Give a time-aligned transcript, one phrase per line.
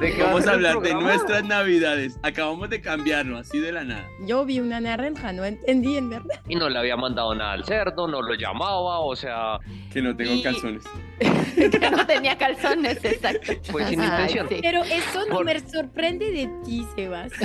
[0.00, 2.18] ¿De qué Vamos va a hablar de nuestras navidades.
[2.22, 4.06] Acabamos de cambiarlo, así de la nada.
[4.26, 6.40] Yo vi una naranja, no entendí en verdad.
[6.48, 9.58] Y no le había mandado nada al cerdo, no lo llamaba, o sea,
[9.92, 10.84] Que no tengo Y- calzones.
[11.18, 13.52] que no tenía calzones, exacto.
[13.72, 14.48] fue sin Ay, intención.
[14.48, 14.58] sí.
[14.62, 17.32] Pero eso no Por- me sorprende de ti, Sebas.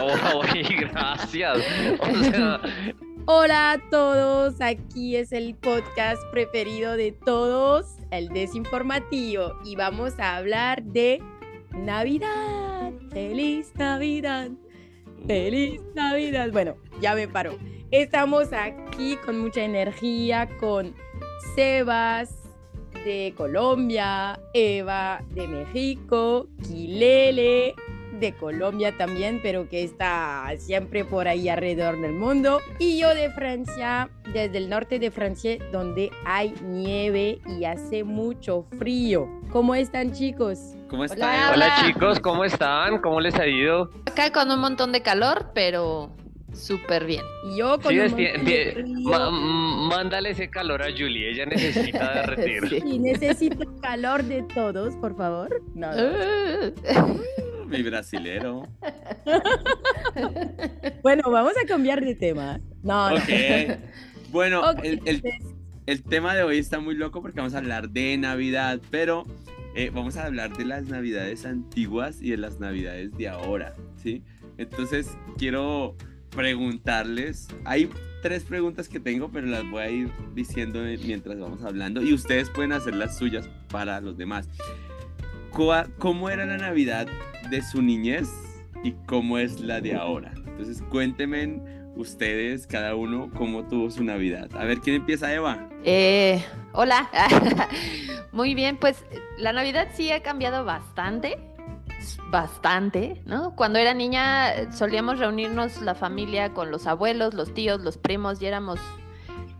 [0.00, 0.40] Oh,
[0.80, 1.58] gracias.
[2.00, 2.60] O sea,
[3.26, 10.34] Hola a todos, aquí es el podcast preferido de todos, el desinformativo, y vamos a
[10.36, 11.22] hablar de
[11.74, 12.92] Navidad.
[13.10, 14.50] Feliz Navidad.
[15.26, 16.50] Feliz Navidad.
[16.52, 17.56] Bueno, ya me paro.
[17.90, 20.94] Estamos aquí con mucha energía, con
[21.54, 22.42] Sebas
[23.04, 27.74] de Colombia, Eva de México, Quilele
[28.20, 33.30] de Colombia también, pero que está siempre por ahí alrededor del mundo, y yo de
[33.30, 39.28] Francia, desde el norte de Francia, donde hay nieve y hace mucho frío.
[39.50, 40.74] ¿Cómo están chicos?
[40.88, 41.52] ¿Cómo está?
[41.54, 41.84] Hola.
[41.86, 43.00] Chicos, ¿cómo están?
[43.00, 43.90] ¿Cómo les ha ido?
[44.06, 46.10] Acá con un montón de calor, pero
[46.52, 47.22] súper bien.
[47.50, 48.84] Y yo con Sí, un de
[49.88, 52.62] mándale ese calor a Julie, ella necesita derretir.
[52.68, 52.82] Sí.
[52.84, 55.62] Y necesito calor de todos, por favor.
[55.74, 56.02] No, no.
[57.72, 58.62] Mi brasilero.
[61.02, 62.60] Bueno, vamos a cambiar de tema.
[62.82, 63.16] No, no.
[63.16, 63.22] Ok.
[64.30, 65.00] Bueno, el,
[65.86, 69.24] el- tema de hoy está muy loco porque vamos a hablar de Navidad, pero
[69.74, 74.22] eh, vamos a hablar de las Navidades antiguas y de las Navidades de ahora, ¿sí?
[74.58, 75.96] Entonces, quiero
[76.30, 77.90] preguntarles, hay
[78.22, 82.48] tres preguntas que tengo, pero las voy a ir diciendo mientras vamos hablando y ustedes
[82.48, 84.48] pueden hacer las suyas para los demás.
[85.50, 87.06] ¿Cuá- ¿Cómo era la Navidad
[87.52, 88.28] de su niñez
[88.82, 90.32] y cómo es la de ahora?
[90.34, 91.60] Entonces, cuéntenme
[91.94, 94.48] ustedes, cada uno, cómo tuvo su Navidad.
[94.56, 95.68] A ver, ¿quién empieza, Eva?
[95.84, 97.10] eh, hola.
[98.32, 99.04] Muy bien, pues
[99.36, 101.38] la Navidad sí ha cambiado bastante.
[102.30, 103.54] Bastante, ¿no?
[103.54, 108.46] Cuando era niña solíamos reunirnos la familia con los abuelos, los tíos, los primos y
[108.46, 108.80] éramos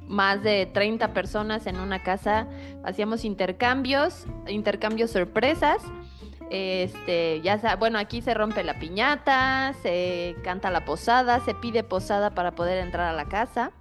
[0.09, 2.47] más de 30 personas en una casa.
[2.85, 5.83] Hacíamos intercambios, intercambios sorpresas.
[6.51, 11.83] Este, ya sa- bueno, aquí se rompe la piñata, se canta la posada, se pide
[11.83, 13.73] posada para poder entrar a la casa,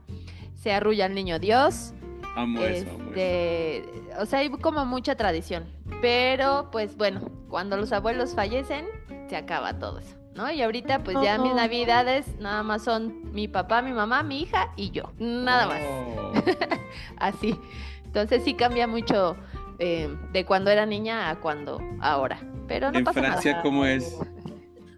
[0.56, 1.94] se arrulla al niño Dios.
[2.36, 3.08] Amo eso, amo eso.
[3.10, 3.86] Este,
[4.20, 5.66] o sea, hay como mucha tradición.
[6.02, 8.86] Pero, pues bueno, cuando los abuelos fallecen,
[9.30, 10.50] se acaba todo eso, ¿no?
[10.50, 11.56] Y ahorita, pues ya mis Oh.
[11.56, 15.12] navidades nada más son mi papá, mi mamá, mi hija y yo.
[15.20, 15.82] Nada más.
[15.88, 16.32] Oh.
[17.18, 17.60] Así.
[18.06, 19.36] Entonces sí cambia mucho
[19.80, 22.40] eh, de cuando era niña a cuando ahora.
[22.72, 23.64] Pero no En pasa Francia, nada.
[23.64, 24.18] ¿cómo es?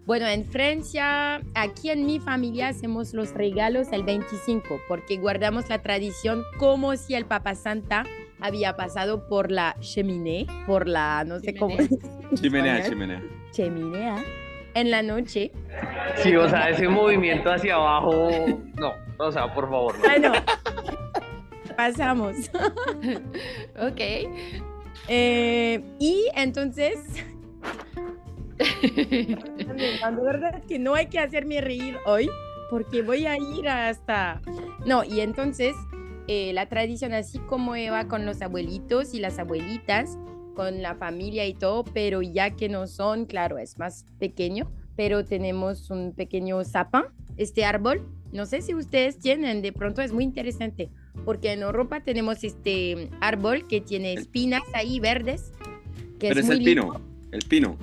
[0.06, 5.82] Bueno, en Francia, aquí en mi familia hacemos los regalos el 25 porque guardamos la
[5.82, 8.04] tradición como si el Papa Santa
[8.38, 11.76] había pasado por la cheminée, por la, no sé cómo.
[12.34, 13.22] Chimenea, español, chimenea.
[13.50, 14.24] Chimenea.
[14.74, 15.50] En la noche.
[16.16, 18.28] Sí, o sea, ese movimiento hacia abajo,
[18.76, 20.04] no, o sea, por favor, no.
[20.04, 20.32] Bueno,
[21.76, 22.36] pasamos.
[23.80, 24.00] Ok.
[25.08, 26.98] Eh, y entonces,
[28.58, 32.28] de verdad que no hay que hacerme reír hoy
[32.70, 34.40] porque voy a ir hasta...
[34.86, 35.74] No, y entonces
[36.26, 40.18] eh, la tradición así como Eva con los abuelitos y las abuelitas,
[40.54, 45.24] con la familia y todo, pero ya que no son, claro, es más pequeño, pero
[45.24, 47.02] tenemos un pequeño sapin,
[47.36, 48.08] este árbol.
[48.32, 50.90] No sé si ustedes tienen, de pronto es muy interesante,
[51.24, 55.52] porque en Europa tenemos este árbol que tiene espinas ahí verdes,
[56.18, 56.82] que Pero es muy el lindo.
[56.92, 57.76] pino, el pino.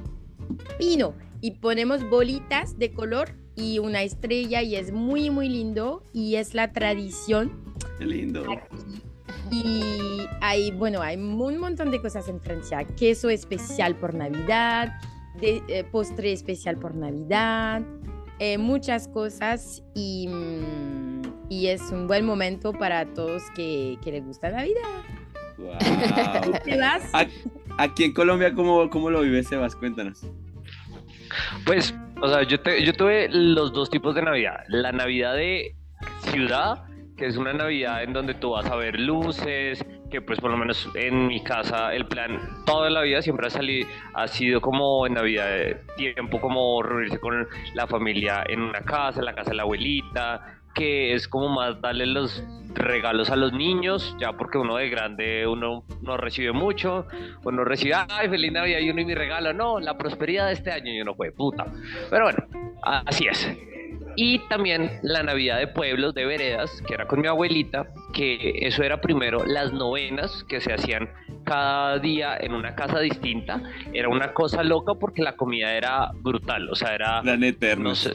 [0.79, 6.35] pino y ponemos bolitas de color y una estrella y es muy muy lindo y
[6.35, 7.51] es la tradición
[7.99, 8.45] Qué lindo.
[9.51, 14.93] y hay bueno hay un montón de cosas en Francia queso especial por Navidad
[15.41, 17.81] de, eh, postre especial por Navidad
[18.39, 20.29] eh, muchas cosas y,
[21.49, 25.03] y es un buen momento para todos que, que les gusta Navidad
[25.57, 25.77] Wow.
[26.65, 27.03] ¿Te vas?
[27.77, 29.75] Aquí en Colombia, ¿cómo, cómo lo vive Sebas?
[29.75, 30.21] Cuéntanos.
[31.65, 34.63] Pues, o sea, yo, te- yo tuve los dos tipos de Navidad.
[34.67, 35.75] La Navidad de
[36.31, 36.83] ciudad,
[37.17, 40.57] que es una Navidad en donde tú vas a ver luces, que pues por lo
[40.57, 45.07] menos en mi casa el plan toda la vida siempre ha salido, ha sido como
[45.07, 49.51] en Navidad de tiempo, como reunirse con la familia en una casa, en la casa
[49.51, 54.57] de la abuelita, que es como más darle los regalos a los niños, ya porque
[54.57, 57.07] uno de grande uno no recibe mucho,
[57.43, 60.71] uno recibe, ay, feliz Navidad y uno y mi regalo, no, la prosperidad de este
[60.71, 61.65] año y uno fue puta.
[62.09, 62.45] Pero bueno,
[62.81, 63.49] así es.
[64.15, 68.83] Y también la Navidad de pueblos, de veredas, que era con mi abuelita, que eso
[68.83, 71.09] era primero las novenas que se hacían
[71.43, 73.61] cada día en una casa distinta.
[73.93, 77.19] Era una cosa loca porque la comida era brutal, o sea, era...
[77.21, 77.97] Eran No, eternos.
[77.99, 78.13] sé,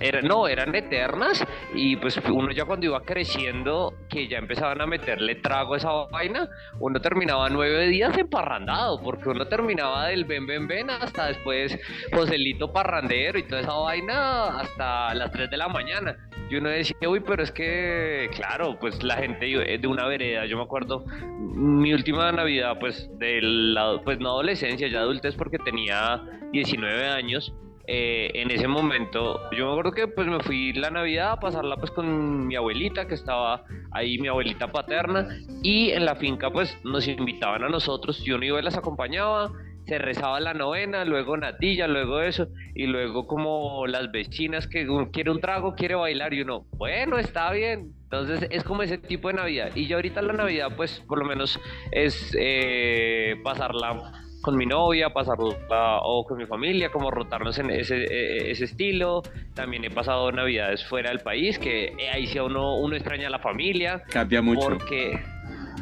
[0.00, 1.44] era, no, eran eternas
[1.74, 5.90] y pues uno ya cuando iba creciendo, que ya empezaban a meterle trago a esa
[6.10, 6.48] vaina,
[6.80, 11.78] uno terminaba nueve días emparrandado, porque uno terminaba del ven, ven, ven hasta después
[12.12, 16.16] Joselito parrandero y toda esa vaina hasta las 3 de la mañana.
[16.48, 20.56] Y uno decía, uy, pero es que, claro, pues la gente de una vereda, yo
[20.56, 21.04] me acuerdo,
[21.38, 26.22] mi última Navidad, pues, de la, pues no adolescencia, ya adultez, porque tenía
[26.52, 27.52] 19 años,
[27.86, 31.76] eh, en ese momento, yo me acuerdo que pues me fui la Navidad a pasarla
[31.76, 35.28] pues con mi abuelita, que estaba ahí, mi abuelita paterna,
[35.62, 39.52] y en la finca pues nos invitaban a nosotros, yo no iba y las acompañaba,
[39.86, 45.10] se rezaba la novena, luego natilla, luego eso, y luego como las vecinas que uno
[45.10, 47.92] quiere un trago, quiere bailar, y uno, bueno, está bien.
[48.04, 49.70] Entonces es como ese tipo de Navidad.
[49.74, 51.58] Y yo ahorita la Navidad, pues por lo menos
[51.90, 54.12] es eh, pasarla
[54.44, 59.22] con mi novia, pasarla o con mi familia, como rotarnos en ese, eh, ese estilo.
[59.54, 63.30] También he pasado Navidades fuera del país, que eh, ahí sí uno, uno extraña a
[63.30, 64.02] la familia.
[64.10, 64.68] Cambia mucho.
[64.68, 65.18] Porque,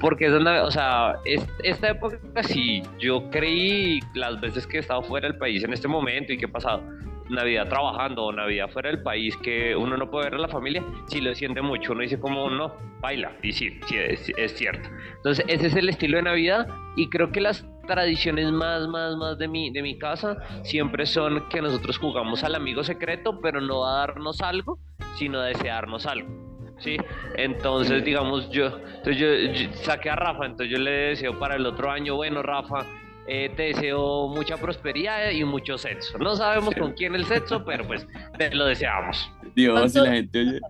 [0.00, 4.80] porque es una, o sea, es- esta época sí, yo creí las veces que he
[4.80, 6.82] estado fuera del país en este momento y que he pasado
[7.30, 10.84] Navidad trabajando o Navidad fuera del país, que uno no puede ver a la familia,
[11.06, 14.88] sí lo siente mucho, uno dice como no, baila, y sí, sí, es, es cierto.
[15.16, 16.66] Entonces ese es el estilo de Navidad
[16.96, 21.48] y creo que las tradiciones más, más, más de mi, de mi casa siempre son
[21.48, 24.78] que nosotros jugamos al amigo secreto, pero no a darnos algo,
[25.14, 26.41] sino a desearnos algo.
[26.82, 26.96] Sí,
[27.36, 31.64] entonces digamos yo, entonces yo, yo saqué a Rafa, entonces yo le deseo para el
[31.64, 32.84] otro año, bueno Rafa,
[33.28, 36.18] eh, te deseo mucha prosperidad y mucho sexo.
[36.18, 38.04] No sabemos con quién el sexo, pero pues
[38.36, 39.30] te lo deseamos.
[39.54, 40.60] Dios, y ¿Cuánto- la gente oye,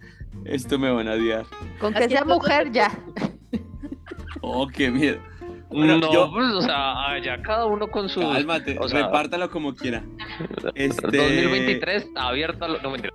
[0.45, 1.47] esto me van a odiar.
[1.79, 2.91] Con que sea mujer ya.
[4.43, 5.19] Oh, qué miedo.
[5.73, 8.21] Bueno, no, yo- pues, o sea, allá cada uno con su...
[8.21, 10.05] Cálmate, o sea- repártalo como quiera.
[10.75, 13.13] Este, 2023 está abierto, a lo- no mentira.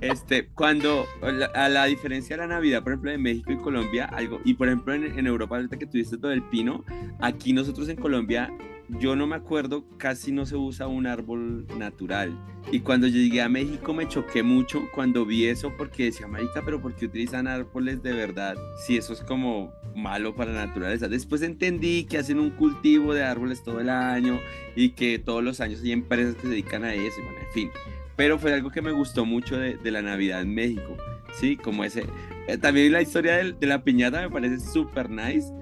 [0.00, 4.04] Este, cuando la- a la diferencia de la Navidad, por ejemplo, de México y Colombia,
[4.12, 6.84] algo, y por ejemplo en, en Europa, ahorita que tuviste todo el pino,
[7.20, 8.50] aquí nosotros en Colombia,
[8.88, 12.38] yo no me acuerdo, casi no se usa un árbol natural.
[12.70, 16.62] Y cuando yo llegué a México me choqué mucho cuando vi eso porque decía, marica,
[16.64, 18.54] pero ¿por qué utilizan árboles de verdad?
[18.86, 21.08] Si eso es como malo para la naturaleza.
[21.08, 24.38] Después entendí que hacen un cultivo de árboles todo el año
[24.76, 27.52] y que todos los años hay empresas que se dedican a eso, y bueno, en
[27.52, 27.70] fin
[28.14, 30.96] pero fue algo que me gustó mucho de, de la Navidad en México,
[31.38, 31.54] ¿sí?
[31.58, 32.06] Como ese...
[32.48, 35.52] eh, también la historia del- de, la piñata me parece súper nice,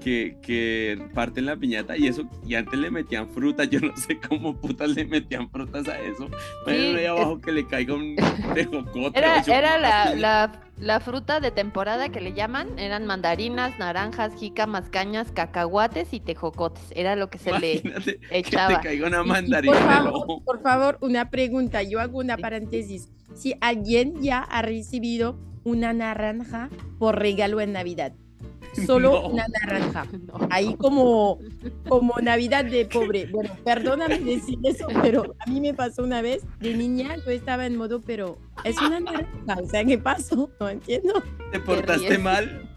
[0.00, 4.20] que, que parten la piñata y eso, y antes le metían fruta, yo no sé
[4.20, 6.28] cómo putas le metían frutas a eso,
[6.64, 8.14] pero ahí abajo que le caiga un
[8.54, 9.18] tejocote.
[9.18, 12.78] Era, o yo- era la, la, la fruta de temporada que le llaman.
[12.78, 16.84] Eran mandarinas, naranjas, jícamas, cañas, cacahuates y tejocotes.
[16.94, 18.80] Era lo que se le que echaba.
[18.80, 21.82] te caiga una Y- y mandarina por favor, por favor, una pregunta.
[21.82, 23.08] Yo hago una paréntesis.
[23.34, 26.68] Si alguien ya ha recibido una naranja
[26.98, 28.12] por regalo en Navidad,
[28.74, 29.28] solo No.
[29.28, 30.06] una naranja.
[30.24, 30.48] No.
[30.50, 31.38] Ahí como,
[31.88, 33.26] como Navidad de pobre.
[33.26, 37.66] Bueno, perdóname decir eso, pero a mí me pasó una vez de niña, yo estaba
[37.66, 39.60] en modo, pero es una naranja.
[39.62, 40.50] O sea, ¿qué pasó?
[40.60, 41.22] No entiendo.
[41.52, 42.68] ¿Te portaste mal?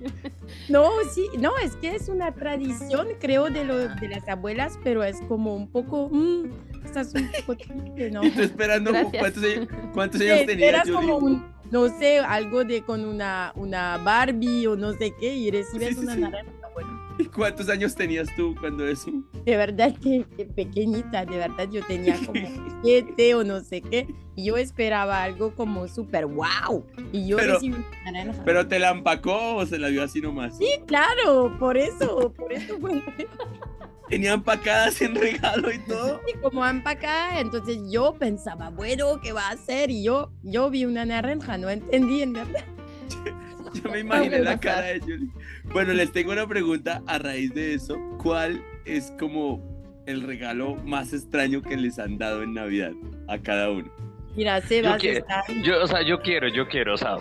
[0.69, 5.03] No, sí, no, es que es una tradición, creo, de, lo, de las abuelas, pero
[5.03, 6.45] es como un poco, mm,
[6.85, 8.23] estás un poco triste, ¿no?
[8.23, 9.21] Y tú esperando, Gracias.
[9.21, 10.81] ¿cuántos años, cuántos años tenías?
[10.81, 10.93] Julie?
[10.95, 15.51] como un, no sé, algo de con una, una Barbie o no sé qué, y
[15.51, 16.21] recibes Sí, una sí.
[16.21, 17.07] naranja, bueno.
[17.19, 19.11] ¿Y ¿Cuántos años tenías tú cuando eso?
[19.43, 22.39] De verdad que, que pequeñita, de verdad yo tenía como
[22.83, 27.53] siete o no sé qué, y yo esperaba algo como súper wow, y yo Pero-
[27.55, 28.43] recibí una naranja.
[28.45, 30.57] ¿Pero te la empacó o se la dio así nomás?
[30.57, 33.01] Sí, claro, por eso, por eso fue
[34.09, 36.21] Tenía empacadas en regalo y todo.
[36.27, 39.89] Y como empacada, entonces yo pensaba, bueno, ¿qué va a hacer?
[39.91, 42.63] Y yo, yo vi una naranja, no entendí en verdad.
[43.83, 45.27] Yo me imaginé la cara de Julie.
[45.73, 47.97] Bueno, les tengo una pregunta a raíz de eso.
[48.23, 49.61] ¿Cuál es como
[50.07, 52.93] el regalo más extraño que les han dado en Navidad
[53.27, 53.91] a cada uno?
[54.35, 55.43] Mira, Sebas quiero- está.
[55.63, 57.17] Yo, o sea, yo quiero, yo quiero, o sea,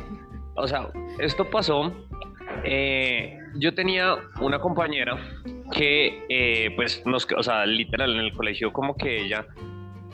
[0.54, 0.88] o sea,
[1.18, 1.92] esto pasó.
[2.64, 5.18] eh, yo tenía una compañera
[5.70, 9.46] que, eh, pues, nos, o sea, literal en el colegio, como que ella,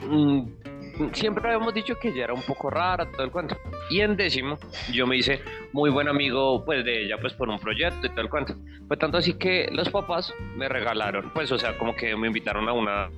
[0.07, 0.41] mm,
[1.13, 3.57] siempre habíamos dicho que ella era un poco rara, todo el cuento.
[3.89, 4.57] Y en décimo,
[4.91, 5.41] yo me hice
[5.71, 8.55] muy buen amigo, pues, de ella, pues, por un proyecto y todo el cuento.
[8.87, 12.67] Fue tanto así que los papás me regalaron, pues, o sea, como que me invitaron
[12.69, 13.09] a una,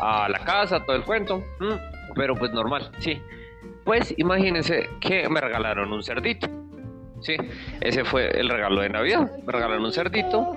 [0.00, 3.20] a la casa, todo el cuento, mm, pero pues normal, sí.
[3.84, 6.48] Pues imagínense que me regalaron un cerdito.
[7.20, 7.36] Sí,
[7.80, 9.30] ese fue el regalo de Navidad.
[9.44, 10.56] Me regalaron un cerdito.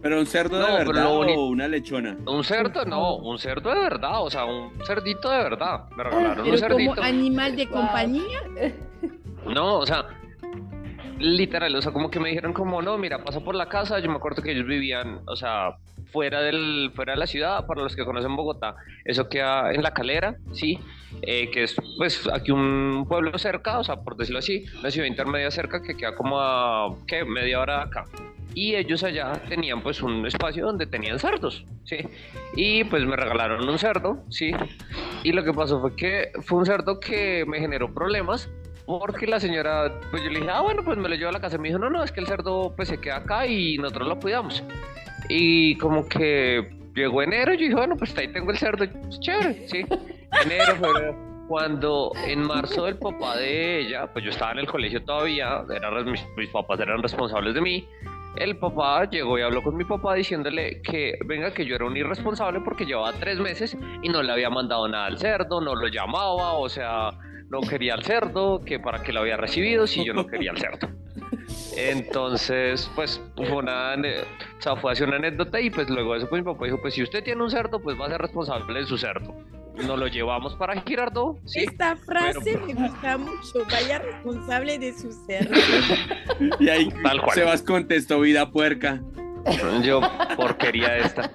[0.00, 2.16] Pero un cerdo No, de verdad o una lechona.
[2.26, 5.84] Un cerdo, no, un cerdo de verdad, o sea, un cerdito de verdad.
[5.96, 6.94] Me regalaron un cerdito.
[6.94, 8.40] como animal de compañía.
[9.46, 10.06] No, o sea,
[11.18, 14.08] literal, o sea, como que me dijeron como, no, mira, pasa por la casa, yo
[14.08, 15.76] me acuerdo que ellos vivían, o sea,
[16.14, 19.92] fuera del, fuera de la ciudad, para los que conocen Bogotá, eso queda en La
[19.92, 20.78] Calera, sí,
[21.22, 25.08] eh, que es, pues, aquí un pueblo cerca, o sea, por decirlo así, una ciudad
[25.08, 28.04] intermedia cerca que queda como a, ¿qué?, media hora de acá.
[28.54, 31.96] Y ellos allá tenían pues un espacio donde tenían cerdos, ¿sí?
[32.54, 34.52] Y pues me regalaron un cerdo, ¿sí?
[35.24, 38.48] Y lo que pasó fue que fue un cerdo que me generó problemas
[38.86, 41.40] porque la señora, pues yo le dije, ah, bueno, pues me lo llevo a la
[41.40, 41.56] casa.
[41.56, 44.06] Y me dijo, no, no, es que el cerdo pues se queda acá y nosotros
[44.06, 44.62] lo cuidamos.
[45.28, 49.66] Y como que llegó enero yo dije, bueno, pues ahí tengo el cerdo, pues, chévere,
[49.68, 49.84] sí.
[50.42, 51.16] Enero, febrero.
[51.48, 55.90] Cuando en marzo el papá de ella, pues yo estaba en el colegio todavía, era,
[55.90, 57.86] res- mis, mis papás eran responsables de mí.
[58.36, 61.96] El papá llegó y habló con mi papá diciéndole que venga que yo era un
[61.96, 65.86] irresponsable porque llevaba tres meses y no le había mandado nada al cerdo, no lo
[65.86, 67.10] llamaba, o sea,
[67.50, 70.58] no quería al cerdo, que para qué lo había recibido si yo no quería al
[70.58, 70.88] cerdo.
[71.76, 76.28] Entonces, pues fue una, o sea, fue hacia una anécdota y pues luego de eso
[76.28, 78.80] pues mi papá dijo, pues si usted tiene un cerdo, pues va a ser responsable
[78.80, 79.34] de su cerdo.
[79.76, 81.64] Nos lo llevamos para Girardot, sí.
[81.64, 83.66] Esta frase pero- me gusta mucho.
[83.70, 85.50] Vaya responsable de su ser.
[86.60, 87.34] Y ahí Tal cual.
[87.34, 89.00] Sebas contestó vida puerca.
[89.82, 90.00] Yo,
[90.36, 91.30] porquería esta.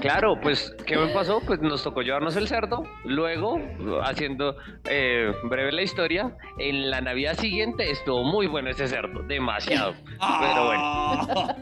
[0.00, 1.40] Claro, pues, ¿qué me pasó?
[1.46, 2.82] Pues nos tocó llevarnos el cerdo.
[3.04, 3.58] Luego,
[4.02, 4.56] haciendo
[4.88, 9.94] eh, breve la historia, en la Navidad siguiente estuvo muy bueno ese cerdo, demasiado.
[10.40, 11.54] Pero bueno.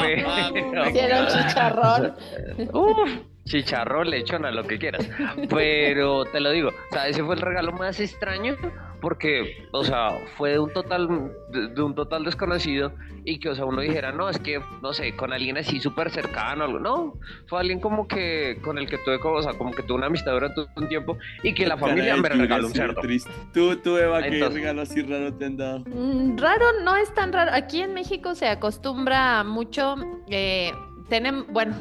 [0.00, 2.14] Pero- Hicieron chicharrón.
[2.72, 3.10] Uf,
[3.44, 5.08] chicharrón, lechona, lo que quieras.
[5.48, 8.54] Pero te lo digo, o sea, ese fue el regalo más extraño
[9.00, 11.08] porque, o sea, fue de un total,
[11.50, 12.92] de, de un total desconocido
[13.24, 16.10] y que, o sea, uno dijera, no, es que, no sé, con alguien así súper
[16.10, 16.78] cercano, algo.
[16.80, 17.14] no,
[17.46, 20.06] fue alguien como que, con el que tuve, como, o sea, como que tuve una
[20.06, 23.00] amistad durante un tiempo y que la familia me regaló un cerdo.
[23.00, 23.30] Triste.
[23.52, 25.80] Tú, tú, Eva, ¿qué Entonces- regalo así raro te han dado?
[25.86, 27.50] Mm, Raro no es tan raro.
[27.52, 29.94] Aquí en México se acostumbra mucho.
[30.28, 30.72] Eh,
[31.08, 31.74] tienen, bueno,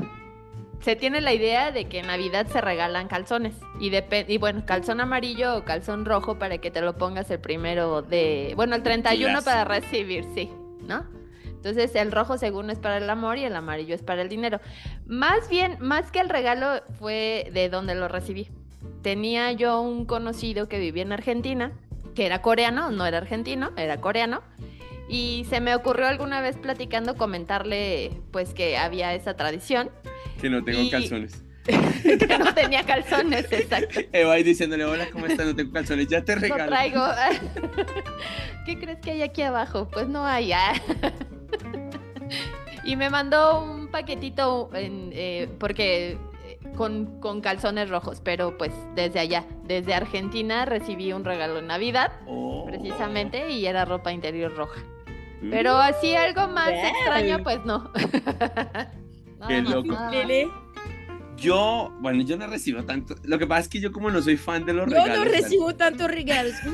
[0.80, 3.56] se tiene la idea de que en Navidad se regalan calzones.
[3.80, 3.92] Y,
[4.28, 8.54] y bueno, calzón amarillo o calzón rojo para que te lo pongas el primero de.
[8.56, 9.46] Bueno, el 31 Clásico.
[9.46, 10.50] para recibir, sí,
[10.82, 11.06] ¿no?
[11.46, 14.62] Entonces el rojo según es para el amor y el amarillo es para el dinero.
[15.06, 18.48] Más bien, más que el regalo fue de donde lo recibí.
[19.02, 21.72] Tenía yo un conocido que vivía en Argentina,
[22.16, 24.42] que era coreano, no era argentino, era coreano.
[25.10, 29.90] Y se me ocurrió alguna vez platicando comentarle pues que había esa tradición,
[30.42, 31.44] Que no tengo Y- calzones.
[31.68, 34.00] que no tenía calzones, exacto.
[34.14, 35.46] Eva ahí diciéndole, hola, ¿cómo estás?
[35.48, 36.68] No tengo calzones, ya te No regalo.
[36.68, 37.04] traigo.
[38.66, 39.90] ¿Qué crees que hay aquí abajo?
[39.92, 40.52] Pues no hay.
[40.54, 40.74] ah.
[42.84, 46.12] Y me mandó un paquetito en, eh, porque
[46.46, 51.68] eh, con, con calzones rojos, pero pues desde allá, desde Argentina recibí un regalo en
[51.68, 52.66] Navidad, Oh.
[52.66, 54.82] precisamente, y era ropa interior roja.
[55.42, 55.50] Mm.
[55.52, 57.92] Pero así algo más extraño, pues no.
[59.48, 59.96] Qué loco.
[61.38, 63.16] Yo, bueno, yo no recibo tanto.
[63.24, 65.18] Lo que pasa es que yo como no soy fan de los Yo regalos.
[65.18, 66.54] no tan- recibo tantos regalos.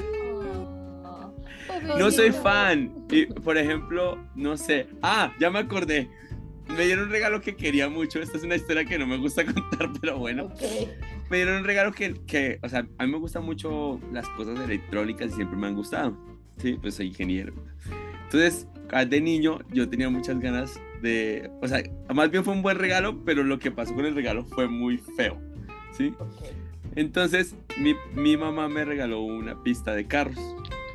[1.98, 2.93] No soy fan.
[3.10, 4.88] Y, por ejemplo, no sé.
[5.01, 6.10] Ah, ya me acordé.
[6.77, 8.20] Me dieron un regalo que quería mucho.
[8.22, 10.46] Esta es una historia que no me gusta contar, pero bueno.
[10.46, 10.62] Ok.
[11.29, 14.58] Me dieron un regalo que, que, o sea, a mí me gustan mucho las cosas
[14.60, 16.15] electrónicas y siempre me han gustado.
[16.58, 17.53] Sí, pues soy ingeniero.
[18.33, 18.67] Entonces,
[19.09, 23.23] de niño yo tenía muchas ganas de, o sea, más bien fue un buen regalo,
[23.23, 25.39] pero lo que pasó con el regalo fue muy feo.
[25.91, 26.13] ¿Sí?
[26.95, 30.37] Entonces, mi, mi mamá me regaló una pista de carros.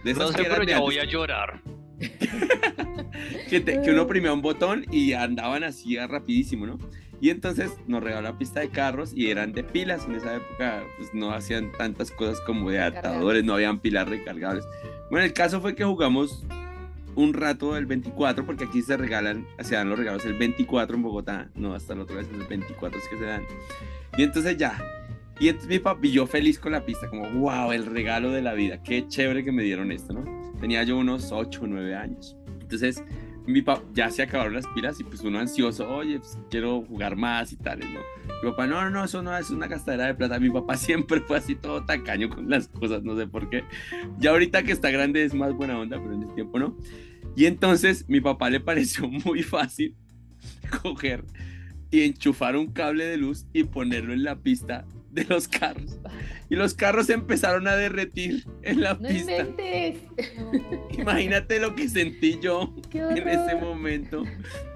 [0.03, 1.61] De esas No que sé, eran pero ya voy a llorar.
[3.49, 6.79] que, te- que uno oprimía un botón y andaban así rapidísimo, ¿no?
[7.21, 10.07] Y entonces nos regaló la pista de carros y eran de pilas.
[10.07, 14.65] En esa época pues no hacían tantas cosas como de adaptadores, no habían pilas recargables.
[15.11, 16.45] Bueno, el caso fue que jugamos
[17.19, 21.03] un rato el 24, porque aquí se regalan, se dan los regalos el 24 en
[21.03, 23.43] Bogotá, no hasta la otra vez, el 24 es que se dan.
[24.17, 24.79] Y entonces ya,
[25.41, 28.55] y entonces mi papi, yo feliz con la pista, como, wow, el regalo de la
[28.55, 30.25] vida, qué chévere que me dieron esto, ¿no?
[30.61, 32.37] Tenía yo unos 8 o 9 años.
[32.61, 33.03] Entonces,
[33.49, 37.17] mi papá, ya se acabaron las pilas y pues uno ansioso, oye, pues quiero jugar
[37.17, 38.01] más y tales, ¿no?
[38.43, 40.39] Mi papá, no, no, no, eso no es una gastadera de plata.
[40.39, 43.65] Mi papá siempre fue así todo tacaño con las cosas, no sé por qué.
[44.19, 46.77] Ya ahorita que está grande es más buena onda, pero en ese tiempo no.
[47.39, 49.95] Y entonces mi papá le pareció muy fácil
[50.83, 51.23] coger
[51.89, 56.01] y enchufar un cable de luz y ponerlo en la pista de los carros.
[56.51, 59.37] Y los carros empezaron a derretir en la No pista.
[59.39, 60.03] inventes.
[60.99, 64.25] Imagínate lo que sentí yo en ese momento,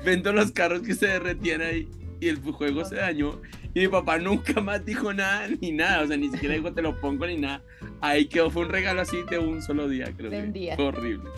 [0.05, 1.89] viendo los carros que se derretían ahí
[2.21, 3.43] y el juego se dañó.
[3.75, 6.83] Y mi papá nunca más dijo nada, ni nada, o sea, ni siquiera dijo te
[6.83, 7.65] lo pongo ni nada.
[8.01, 10.43] Ahí quedó, fue un regalo así de un solo día, creo De que.
[10.45, 10.77] un día.
[10.77, 11.29] Fue horrible.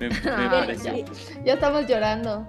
[0.00, 0.14] Me, me
[0.50, 0.94] pareció.
[0.96, 1.04] ya,
[1.44, 2.46] ya estamos llorando.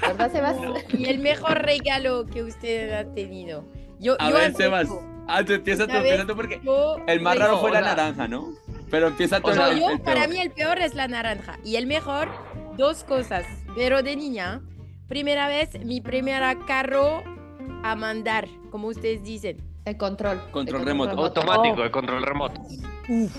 [0.00, 0.56] ¿Verdad, Sebas?
[0.98, 3.64] Y el mejor regalo que usted ha tenido.
[3.98, 4.58] Yo, A yo ver, acepto.
[4.62, 4.88] Sebas.
[5.28, 6.60] Ah, tú empieza tú porque
[7.08, 8.52] el más raro fue la naranja, ¿no?
[8.90, 11.58] Pero empieza tú o sea, el- yo, el para mí el peor es la naranja.
[11.64, 12.28] Y el mejor,
[12.76, 13.44] dos cosas.
[13.74, 14.60] Pero de niña,
[15.08, 17.24] primera vez, mi primera carro
[17.82, 19.56] a mandar, como ustedes dicen.
[19.84, 20.40] El control.
[20.52, 21.10] Control el remoto.
[21.20, 21.82] Automático, Oh.
[21.82, 22.60] de control remoto.
[23.08, 23.36] Uf,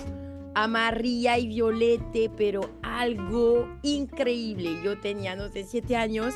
[0.64, 4.80] amarilla y violete, pero algo increíble.
[4.82, 6.34] Yo tenía, no sé, siete años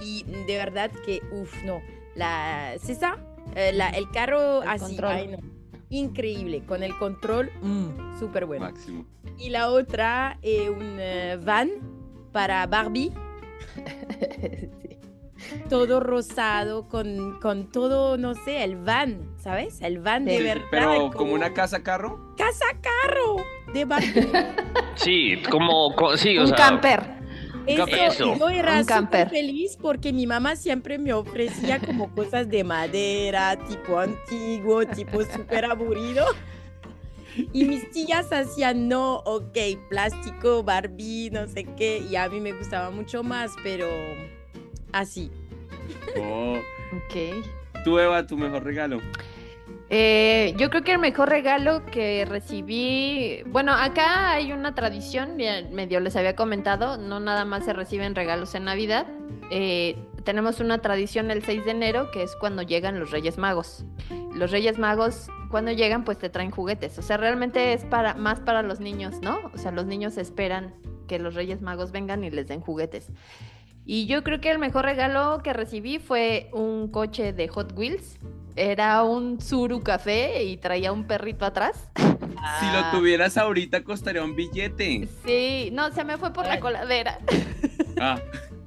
[0.00, 1.80] y de verdad que, uff, no.
[2.14, 3.16] La, ¿Es esa?
[3.54, 5.10] Eh, la- el carro El así, control.
[5.12, 5.38] ay, no.
[5.90, 8.64] Increíble, con el control, mm, súper bueno.
[8.64, 9.04] Máximo.
[9.38, 11.70] Y la otra, eh, un eh, van
[12.32, 13.12] para Barbie,
[14.82, 15.58] Sí.
[15.68, 19.80] todo rosado, con, con todo, no sé, el van, ¿sabes?
[19.82, 20.64] El van de Sí, verdad.
[20.70, 22.34] Pero como una casa carro.
[22.36, 23.36] casa carro
[23.72, 24.28] de Barbie.
[24.94, 27.02] Sí, como, co- sí, o Un sea, camper.
[27.66, 28.38] Eso, Eso.
[28.38, 29.28] yo era Un camper.
[29.28, 35.22] súper feliz porque mi mamá siempre me ofrecía como cosas de madera, tipo antiguo, tipo
[35.24, 36.24] súper aburrido.
[37.52, 39.56] Y mis tías hacían, no, ok,
[39.88, 43.86] plástico, Barbie, no sé qué, y a mí me gustaba mucho más, pero
[44.92, 45.30] así.
[46.20, 46.56] Oh.
[46.94, 47.44] Ok.
[47.84, 49.00] Tú, Eva, tu mejor regalo.
[49.94, 56.00] Eh, yo creo que el mejor regalo que recibí, bueno, acá hay una tradición, medio
[56.00, 59.06] les había comentado, no nada más se reciben regalos en Navidad.
[59.50, 63.84] Eh, tenemos una tradición el 6 de enero que es cuando llegan los Reyes Magos.
[64.34, 68.40] Los Reyes Magos cuando llegan pues te traen juguetes, o sea, realmente es para más
[68.40, 69.40] para los niños, ¿no?
[69.52, 70.72] O sea, los niños esperan
[71.06, 73.12] que los Reyes Magos vengan y les den juguetes.
[73.84, 78.18] Y yo creo que el mejor regalo que recibí fue un coche de Hot Wheels.
[78.56, 81.88] Era un Zuru Café y traía un perrito atrás.
[82.58, 85.08] Si lo tuvieras ahorita costaría un billete.
[85.24, 86.60] Sí, no, se me fue por la Ay.
[86.60, 87.18] coladera.
[88.00, 88.18] Ah,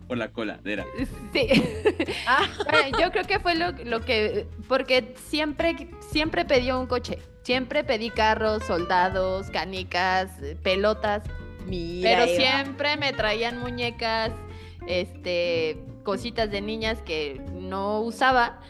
[0.08, 0.86] por la coladera.
[1.34, 1.48] Sí.
[2.28, 7.20] Ah, Bueno, yo creo que fue lo, lo que, porque siempre, siempre pedí un coche.
[7.44, 11.24] Siempre pedí carros, soldados, canicas, eh, pelotas.
[11.66, 12.36] mira, Pero Eva.
[12.38, 14.32] siempre me traían muñecas,
[14.88, 18.62] este, cositas de niñas que no usaba.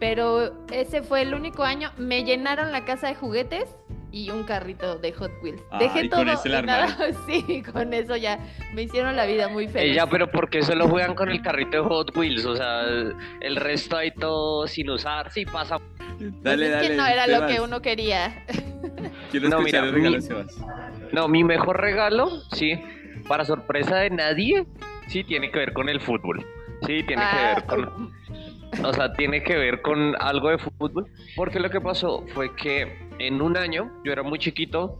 [0.00, 1.92] Pero ese fue el único año.
[1.98, 3.76] Me llenaron la casa de juguetes
[4.12, 5.62] y un carrito de Hot Wheels.
[5.70, 6.24] Ah, Dejé y todo.
[6.24, 8.38] con y nada- sí, con eso ya
[8.74, 9.92] me hicieron la vida muy feliz.
[9.92, 12.44] Ella, pero ¿por qué solo juegan con el carrito de Hot Wheels?
[12.46, 12.82] O sea,
[13.40, 15.30] el resto hay todo sin usar.
[15.30, 15.76] Sí, pasa.
[16.18, 16.88] Pues Dale, es dale.
[16.88, 18.44] que no era lo que uno quería.
[19.30, 20.58] Quiero No, mira, el regalo, mi- Sebas.
[21.12, 22.72] No, mi mejor regalo, sí,
[23.28, 24.66] para sorpresa de nadie,
[25.08, 26.44] sí tiene que ver con el fútbol.
[26.86, 28.12] Sí, tiene que Ah, ver con,
[28.84, 33.10] o sea, tiene que ver con algo de fútbol, porque lo que pasó fue que
[33.18, 34.98] en un año, yo era muy chiquito,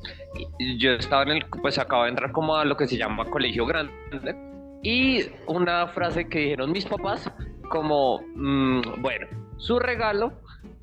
[0.79, 3.67] yo estaba en el, pues acababa de entrar como a lo que se llama colegio
[3.67, 3.93] grande,
[4.83, 7.31] y una frase que dijeron mis papás,
[7.71, 10.33] como, mm, bueno, su regalo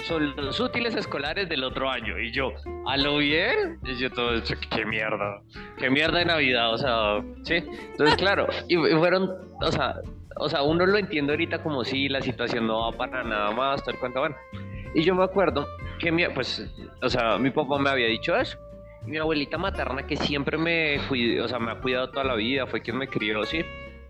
[0.03, 2.51] son los útiles escolares del otro año, y yo,
[2.87, 3.79] ¿a lo bien?
[3.83, 4.31] Y yo todo,
[4.69, 5.41] qué mierda,
[5.77, 7.55] qué mierda de Navidad, o sea, sí,
[7.91, 9.31] entonces claro, y fueron,
[9.61, 9.95] o sea,
[10.39, 13.81] o sea, uno lo entiende ahorita como si la situación no va para nada más,
[13.81, 14.35] todo el cuento, bueno.
[14.93, 15.67] Y yo me acuerdo
[15.99, 16.69] que mi, pues,
[17.01, 18.57] o sea, mi papá me había dicho eso.
[19.05, 22.35] Y mi abuelita materna, que siempre me cuidó, o sea, me ha cuidado toda la
[22.35, 23.63] vida, fue quien me crió, sí.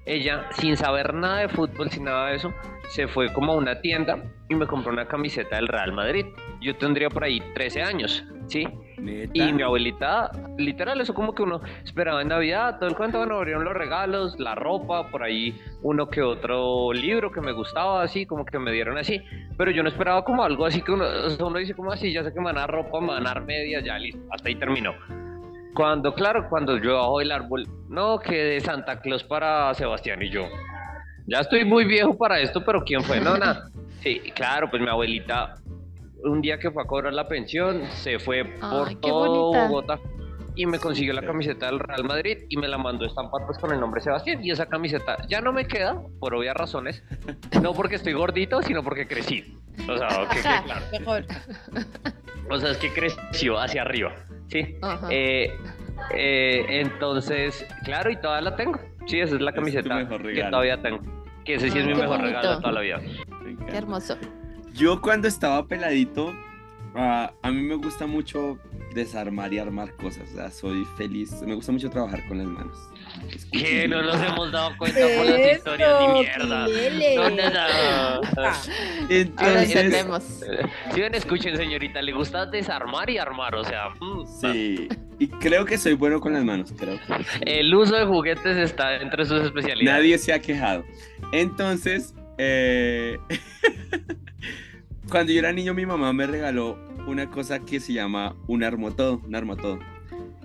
[0.05, 2.53] Ella, sin saber nada de fútbol, sin nada de eso,
[2.89, 6.27] se fue como a una tienda y me compró una camiseta del Real Madrid.
[6.61, 8.65] Yo tendría por ahí 13 años, ¿sí?
[8.97, 9.31] Neta.
[9.33, 13.35] Y mi abuelita, literal, eso como que uno esperaba en Navidad, todo el cuento, bueno,
[13.35, 18.25] abrieron los regalos, la ropa, por ahí uno que otro libro que me gustaba, así,
[18.25, 19.21] como que me dieron así,
[19.55, 21.05] pero yo no esperaba como algo así que uno,
[21.39, 23.33] uno dice como así, ya sé que me van a dar ropa, me van a
[23.33, 24.93] dar medias, ya listo, hasta ahí terminó.
[25.75, 30.29] Cuando, claro, cuando yo bajo el árbol, no, que de Santa Claus para Sebastián y
[30.29, 30.47] yo,
[31.27, 33.19] ya estoy muy viejo para esto, pero ¿quién fue?
[33.19, 33.69] No, nada.
[34.01, 35.53] Sí, claro, pues mi abuelita,
[36.23, 39.67] un día que fue a cobrar la pensión, se fue por Ay, todo bonita.
[39.67, 39.99] Bogotá
[40.57, 43.71] y me consiguió la camiseta del Real Madrid y me la mandó estampar pues con
[43.71, 47.03] el nombre Sebastián y esa camiseta ya no me queda por obvias razones,
[47.61, 49.55] no porque estoy gordito, sino porque crecí.
[49.87, 50.85] O sea, que quede claro.
[50.91, 51.25] Mejor.
[52.49, 54.15] O sea, es que creció hacia arriba,
[54.47, 54.77] ¿sí?
[55.11, 55.55] Eh,
[56.15, 58.79] eh, entonces, claro, y todavía la tengo.
[59.05, 60.99] Sí, esa es la es camiseta que todavía tengo.
[61.45, 62.99] Que ese sí es Ay, mi qué mejor regalo de toda la vida.
[63.69, 64.17] Qué hermoso.
[64.77, 66.33] Yo cuando estaba peladito,
[66.99, 68.57] Ah, a mí me gusta mucho
[68.95, 70.31] desarmar y armar cosas.
[70.31, 71.31] O sea, soy feliz.
[71.43, 72.75] Me gusta mucho trabajar con las manos.
[73.51, 73.87] ¿Qué?
[73.87, 76.65] No nos hemos dado cuenta por las historias ni mierda.
[76.65, 77.15] Kilele.
[77.15, 77.65] ¿Dónde está?
[77.65, 78.53] Ahora
[79.09, 80.23] Entonces, entendemos.
[80.91, 84.89] Si ven, escuchen, señorita, le gusta desarmar y armar, o sea, mm, sí.
[85.19, 86.99] Y creo que soy bueno con las manos, creo.
[87.41, 89.99] el uso de juguetes está entre sus especialidades.
[89.99, 90.83] Nadie se ha quejado.
[91.31, 93.17] Entonces, eh,
[95.09, 99.21] cuando yo era niño, mi mamá me regaló una cosa que se llama un armotodo.
[99.25, 99.79] Un armotodo.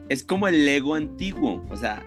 [0.09, 1.65] Es como el Lego antiguo.
[1.71, 2.05] O sea,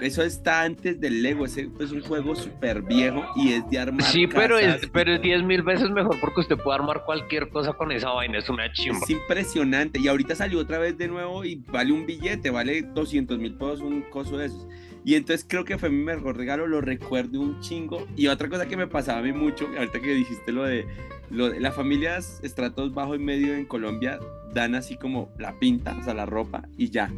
[0.00, 1.44] eso está antes del Lego.
[1.44, 4.04] Ese es un juego súper viejo y es de armar.
[4.04, 4.82] Sí, pero casas.
[4.82, 8.10] es, pero es 10 mil veces mejor porque usted puede armar cualquier cosa con esa
[8.10, 8.98] vaina, es una chimba.
[9.02, 9.98] Es impresionante.
[9.98, 13.80] Y ahorita salió otra vez de nuevo y vale un billete, vale 200 mil pesos
[13.80, 14.66] un coso de esos.
[15.04, 18.06] Y entonces creo que fue mi mejor regalo, lo recuerdo un chingo.
[18.16, 20.86] Y otra cosa que me pasaba a mí mucho, ahorita que dijiste lo de,
[21.32, 24.18] las familias estratos bajo y medio en Colombia
[24.52, 27.10] dan así como la pinta, o sea, la ropa y ya.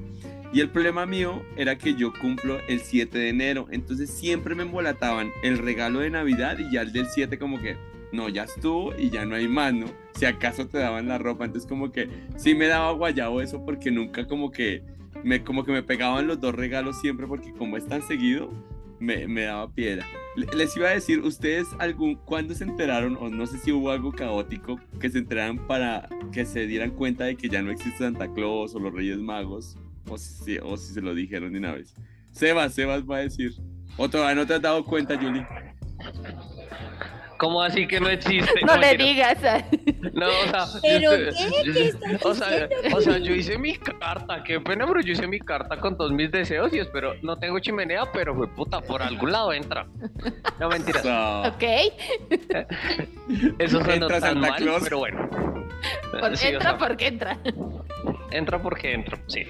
[0.53, 4.63] Y el problema mío era que yo cumplo el 7 de enero, entonces siempre me
[4.63, 7.77] embolataban el regalo de Navidad y ya el del 7 como que,
[8.13, 9.87] no, ya estuvo y ya no hay más, ¿no?
[10.15, 13.91] Si acaso te daban la ropa, entonces como que sí me daba guayabo eso porque
[13.91, 14.85] nunca como que
[15.25, 18.53] me, como que me pegaban los dos regalos siempre porque como es tan seguido,
[19.05, 20.05] me, daba piedra.
[20.37, 23.91] Le- Les iba a decir, ¿ustedes algún, cuándo se enteraron, o no sé si hubo
[23.91, 27.99] algo caótico, que se enteraran para que se dieran cuenta de que ya no existe
[27.99, 29.77] Santa Claus o los Reyes Magos?
[30.09, 31.95] O si, o si se lo dijeron de una vez.
[32.33, 33.53] Sebas, Sebas va a decir.
[33.97, 35.47] O todavía no te has dado cuenta, Julie.
[37.45, 38.61] ¿Cómo así que no existe?
[38.67, 39.37] No le digas.
[40.13, 41.73] No, o sea, ¿Pero yo- qué?
[41.73, 45.27] ¿Qué estás o sea, o sea, yo hice mi carta, qué pena, pero yo hice
[45.27, 49.03] mi carta con todos mis deseos y espero, no tengo chimenea, pero fue puta, por
[49.03, 49.87] algún lado entra.
[50.59, 51.65] No mentiras, So, Ok.
[53.59, 54.83] eso suena Entra tan Santa mal, Claus.
[54.85, 55.29] pero bueno.
[56.19, 57.39] Por- Sí, o entra sea, porque entra.
[58.31, 59.43] entra porque entro, sí.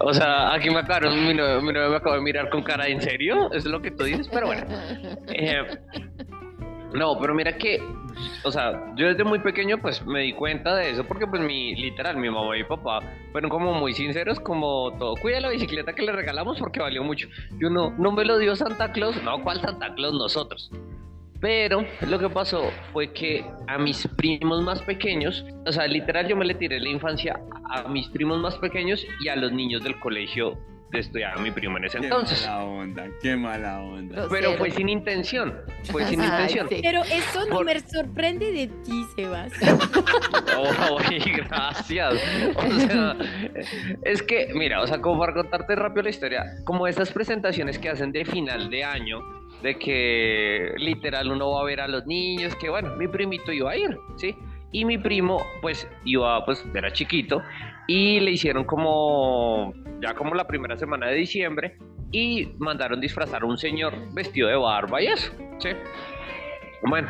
[0.00, 2.86] O sea, aquí me acabaron, mi novio, mi novio me acabó de mirar con cara,
[2.88, 3.46] ¿en serio?
[3.48, 4.28] ¿Eso es lo que tú dices?
[4.30, 4.64] Pero bueno.
[5.28, 5.62] Eh,
[6.92, 7.82] no, pero mira que,
[8.44, 11.74] o sea, yo desde muy pequeño pues me di cuenta de eso porque pues mi,
[11.76, 13.00] literal, mi mamá y papá
[13.32, 17.28] fueron como muy sinceros, como todo, cuida la bicicleta que le regalamos porque valió mucho.
[17.60, 20.14] Y uno, no me lo dio Santa Claus, no, ¿cuál Santa Claus?
[20.14, 20.70] Nosotros.
[21.40, 26.36] Pero lo que pasó fue que a mis primos más pequeños, o sea, literal yo
[26.36, 29.98] me le tiré la infancia a mis primos más pequeños y a los niños del
[30.00, 30.58] colegio
[30.92, 32.42] estudiaba mi primo en ese qué entonces.
[32.46, 34.26] mala onda, qué mala onda.
[34.30, 34.54] Pero Cero.
[34.58, 36.68] fue sin intención, fue sin Ay, intención.
[36.68, 36.80] sí.
[36.82, 39.52] Pero eso no Por- me sorprende de ti, Sebas.
[40.58, 40.98] Oh,
[41.48, 42.14] gracias.
[42.56, 43.16] O sea,
[44.04, 47.88] es que, mira, o sea, como para contarte rápido la historia, como estas presentaciones que
[47.88, 49.20] hacen de final de año,
[49.62, 53.70] de que literal uno va a ver a los niños, que bueno, mi primito iba
[53.70, 54.34] a ir, ¿sí?
[54.72, 57.42] Y mi primo, pues, iba, pues, era chiquito,
[57.90, 61.76] y le hicieron como, ya como la primera semana de diciembre,
[62.12, 65.70] y mandaron disfrazar a un señor vestido de barba y eso, ¿sí?
[66.84, 67.08] Bueno,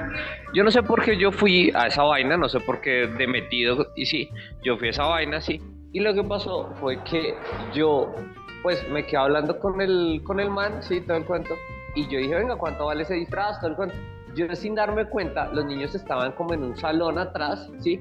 [0.55, 3.27] yo no sé por qué yo fui a esa vaina, no sé por qué de
[3.27, 4.31] metido, y sí,
[4.63, 5.61] yo fui a esa vaina, sí.
[5.93, 7.35] Y lo que pasó fue que
[7.75, 8.15] yo,
[8.63, 11.57] pues, me quedé hablando con el, con el man, sí, todo el cuento.
[11.95, 13.61] Y yo dije, venga, ¿cuánto vale ese disfraz?
[13.61, 13.97] Todo el cuento.
[14.35, 18.01] Yo sin darme cuenta, los niños estaban como en un salón atrás, sí.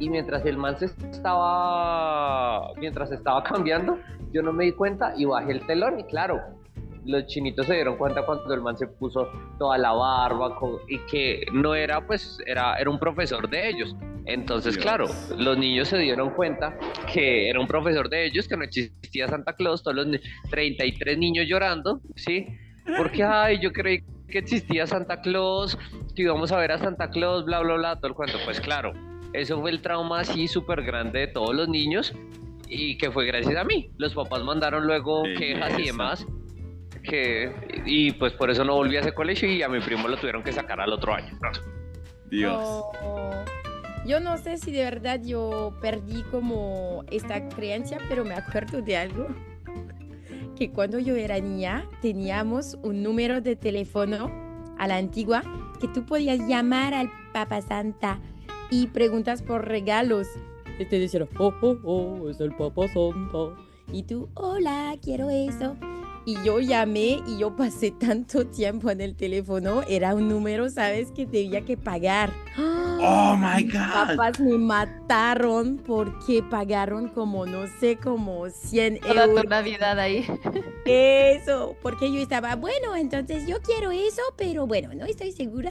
[0.00, 0.86] Y mientras el man se
[1.58, 3.98] estaba, mientras estaba cambiando,
[4.32, 6.40] yo no me di cuenta y bajé el telón y claro,
[7.04, 10.98] los chinitos se dieron cuenta cuando el man se puso toda la barba con- y
[11.10, 13.96] que no era pues era, era un profesor de ellos.
[14.26, 14.84] Entonces, Dios.
[14.84, 15.06] claro,
[15.38, 16.76] los niños se dieron cuenta
[17.10, 21.16] que era un profesor de ellos, que no existía Santa Claus, todos los ni- 33
[21.16, 22.46] niños llorando, ¿sí?
[22.96, 25.78] Porque, ay, yo creí que existía Santa Claus,
[26.14, 28.36] que íbamos a ver a Santa Claus, bla, bla, bla, todo el cuento.
[28.44, 28.92] Pues claro,
[29.32, 32.14] eso fue el trauma así súper grande de todos los niños
[32.68, 33.90] y que fue gracias a mí.
[33.96, 36.26] Los papás mandaron luego quejas y demás.
[37.02, 40.16] Que, y pues por eso no volví a ese colegio y a mi primo lo
[40.16, 41.38] tuvieron que sacar al otro año.
[42.30, 42.62] Dios.
[43.02, 43.30] Oh,
[44.04, 48.96] yo no sé si de verdad yo perdí como esta creencia, pero me acuerdo de
[48.96, 49.28] algo.
[50.56, 54.30] Que cuando yo era niña teníamos un número de teléfono
[54.76, 55.42] a la antigua
[55.80, 58.18] que tú podías llamar al Papa Santa
[58.70, 60.26] y preguntas por regalos.
[60.78, 63.56] Y te decían, oh, oh, oh, es el Papa Santa.
[63.92, 65.76] Y tú, hola, quiero eso.
[66.26, 69.82] Y yo llamé y yo pasé tanto tiempo en el teléfono.
[69.88, 71.10] Era un número, ¿sabes?
[71.10, 72.30] Que tenía que pagar.
[72.58, 73.80] Oh my Mis God.
[74.08, 79.42] papás me mataron porque pagaron como, no sé, como 100 Toda euros.
[79.42, 80.26] tu Navidad ahí.
[80.84, 85.70] Eso, porque yo estaba, bueno, entonces yo quiero eso, pero bueno, no estoy segura.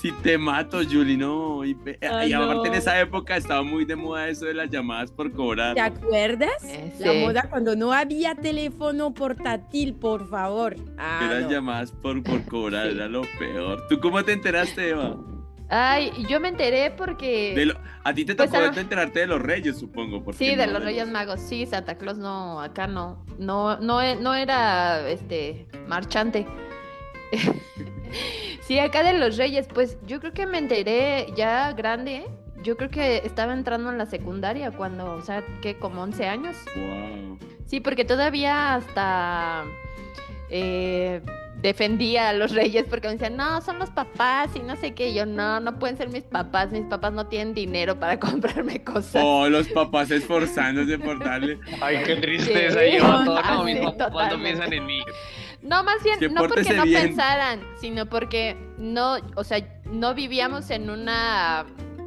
[0.00, 1.64] Si te mato, Julie, no.
[1.64, 1.76] Y,
[2.08, 5.32] Ah, y aparte en esa época estaba muy de moda eso de las llamadas por
[5.32, 5.74] cobrar.
[5.74, 6.62] ¿Te acuerdas?
[6.64, 7.18] Eh, La sí.
[7.18, 10.76] moda cuando no había teléfono portátil, por favor.
[10.98, 11.50] Ah, Eran no.
[11.50, 12.96] llamadas por, por cobrar, Sí.
[12.96, 13.86] era lo peor.
[13.88, 15.16] ¿Tú cómo te enteraste, Eva?
[15.70, 17.52] Ay, yo me enteré porque...
[17.54, 18.72] De lo- a ti te Pues, tocó ah.
[18.80, 20.24] enterarte de los reyes, supongo.
[20.32, 24.16] Sí, de no los Reyes Magos, sí, Santa Claus no, acá no, no, no, e-
[24.16, 26.46] no era este marchante.
[28.60, 32.26] sí, acá de los Reyes, pues yo creo que me enteré ya grande,
[32.62, 36.56] yo creo que estaba entrando en la secundaria cuando, o sea, que como 11 años.
[36.76, 37.38] Wow.
[37.66, 39.64] Sí, porque todavía hasta
[40.50, 41.20] eh,
[41.60, 45.10] defendía a los reyes porque me decían, no, son los papás y no sé qué.
[45.10, 48.82] Y yo, no, no pueden ser mis papás, mis papás no tienen dinero para comprarme
[48.82, 49.22] cosas.
[49.24, 51.58] Oh, los papás esforzándose por darle.
[51.80, 52.78] Ay, qué tristeza.
[52.88, 52.98] Sí.
[52.98, 55.00] Yo, todo, no, mis papás no piensan en mí.
[55.62, 57.02] No, más bien, Que no porque no bien.
[57.08, 61.66] pensaran, sino porque no, o sea, no vivíamos en una,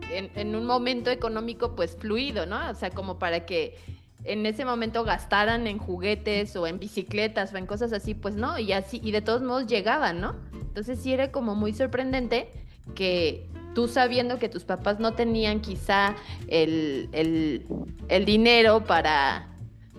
[0.10, 2.70] en, en un momento económico pues fluido, ¿no?
[2.70, 3.78] O sea, como para que
[4.24, 8.58] en ese momento gastaran en juguetes o en bicicletas o en cosas así, pues no,
[8.60, 10.36] y así, y de todos modos llegaban, ¿no?
[10.54, 12.52] Entonces sí era como muy sorprendente
[12.96, 16.16] que tú sabiendo que tus papás no tenían quizá
[16.48, 17.66] el, el,
[18.10, 19.50] el dinero para,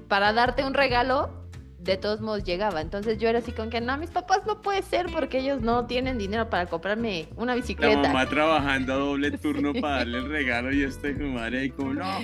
[0.09, 1.41] para darte un regalo,
[1.83, 2.81] de todos modos llegaba.
[2.81, 5.87] Entonces yo era así con que no, mis papás no puede ser porque ellos no
[5.87, 8.01] tienen dinero para comprarme una La bicicleta.
[8.03, 11.95] mamá trabajando a doble turno para darle el regalo y este como madre ahí como
[11.95, 12.18] no.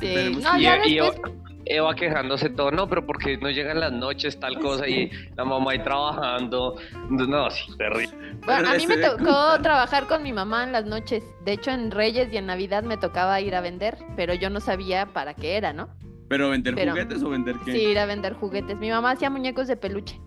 [0.00, 1.32] Sí, no, ya y Eva, después,
[1.66, 5.72] Eva quejándose todo, no, pero porque no llegan las noches, tal cosa, y la mamá
[5.72, 6.76] ahí trabajando.
[7.10, 8.10] No, sí, terrible.
[8.46, 11.22] bueno, a mí me tocó trabajar con mi mamá en las noches.
[11.44, 14.60] De hecho, en Reyes y en Navidad me tocaba ir a vender, pero yo no
[14.60, 15.90] sabía para qué era, ¿no?
[16.30, 17.72] Pero vender Pero- juguetes o vender qué?
[17.72, 18.78] Sí, ir a vender juguetes.
[18.78, 20.20] Mi mamá hacía muñecos de peluche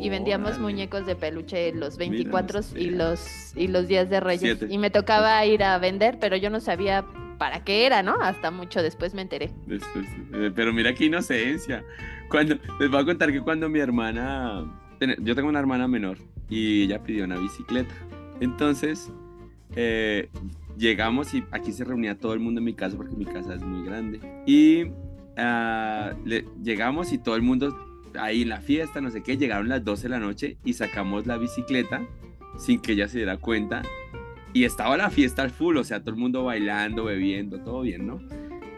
[0.00, 4.20] y vendíamos muñecos de peluche los Mira, 24 no y los y los días de
[4.20, 4.40] Reyes.
[4.58, 4.72] Siete.
[4.72, 7.04] Y me tocaba ir a vender, pero yo no sabía
[7.36, 8.14] para qué era, ¿no?
[8.22, 9.50] Hasta mucho después me enteré.
[9.66, 11.84] Después, eh, pero mira qué inocencia.
[12.30, 14.64] Cuando les voy a contar que cuando mi hermana,
[15.18, 16.16] yo tengo una hermana menor
[16.48, 17.94] y ella pidió una bicicleta.
[18.40, 19.12] Entonces
[19.76, 20.30] eh,
[20.78, 23.62] llegamos y aquí se reunía todo el mundo en mi casa porque mi casa es
[23.62, 24.20] muy grande.
[24.46, 24.86] Y
[25.40, 27.76] ah, le- llegamos y todo el mundo
[28.18, 31.26] ahí en la fiesta, no sé qué, llegaron las 12 de la noche y sacamos
[31.26, 32.02] la bicicleta
[32.58, 33.82] sin que ella se diera cuenta.
[34.52, 38.06] Y estaba la fiesta al full, o sea, todo el mundo bailando, bebiendo, todo bien,
[38.06, 38.20] ¿no?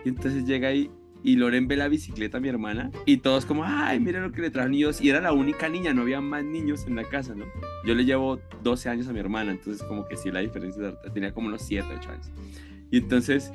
[0.05, 0.91] Y entonces llega ahí
[1.25, 4.43] y Loren ve la bicicleta a mi hermana y todos como, ay, mira lo que
[4.43, 5.01] le trajo niños.
[5.01, 7.47] Y era la única niña, no había más niños en la casa, ¿no?
[7.87, 11.33] Yo le llevo 12 años a mi hermana, entonces como que sí, la diferencia, tenía
[11.33, 12.31] como unos 7, 8 años.
[12.91, 13.51] Y entonces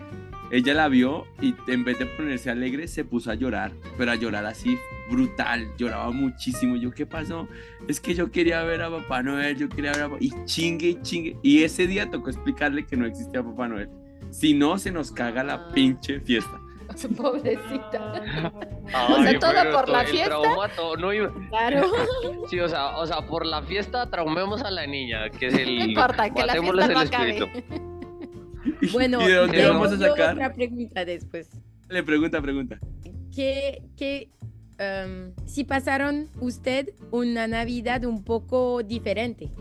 [0.52, 4.16] ella la vio y en vez de ponerse alegre se puso a llorar, pero a
[4.16, 4.78] llorar así
[5.10, 6.76] brutal, lloraba muchísimo.
[6.76, 7.48] Yo, ¿qué pasó?
[7.88, 10.18] Es que yo quería ver a Papá Noel, yo quería ver a Papá...
[10.20, 11.38] Y chingue y chingue.
[11.44, 13.90] Y ese día tocó explicarle que no existía Papá Noel.
[14.32, 16.60] Si no, se nos caga la pinche fiesta.
[17.18, 18.22] Pobrecita.
[18.94, 20.28] Ay, sea, todo por to- la fiesta.
[20.42, 21.92] trauma, todo, no iba- Claro.
[22.50, 25.80] Sí, o sea, o sea, por la fiesta traumemos a la niña, que es el.
[25.80, 27.30] No importa, que la fiesta no el acabe.
[27.38, 27.97] espíritu.
[28.92, 30.34] Bueno, ¿Y de dónde tengo vamos a sacar?
[30.34, 31.50] otra pregunta después.
[31.90, 32.80] Le pregunta, pregunta.
[33.34, 34.30] ¿Qué, qué,
[34.78, 39.52] em, si pasaron usted una Navidad un poco diferente?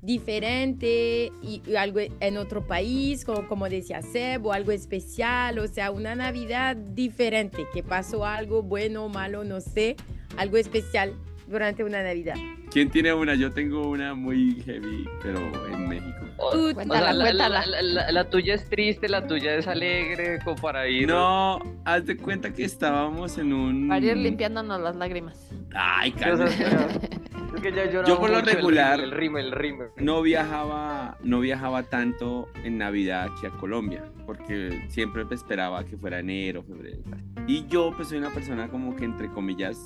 [0.00, 5.68] Diferente y, y algo en otro país, como, como decía Seb, o algo especial, o
[5.68, 9.96] sea, una Navidad diferente, que pasó algo bueno malo, no sé,
[10.36, 11.14] algo especial
[11.48, 12.34] durante una Navidad.
[12.70, 13.34] ¿Quién tiene una?
[13.34, 15.38] Yo tengo una muy heavy, pero
[15.72, 16.31] en México.
[16.42, 20.56] O sea, la, la- la- la- la tuya es triste, la tuya es alegre, como
[20.56, 21.06] para ir.
[21.08, 23.88] No, haz de cuenta que estábamos en un.
[23.88, 25.50] Para ir limpiándonos las lágrimas.
[25.74, 26.44] Ay, calma.
[27.54, 27.72] es que
[28.06, 29.88] Yo por lo el regular- rímel, El rímel, el rímel.
[29.98, 36.18] no viajaba, no viajaba tanto en Navidad aquí a Colombia, porque siempre esperaba que fuera
[36.18, 37.02] enero, febrero.
[37.46, 39.78] Y yo pues soy una persona como que entre comillas,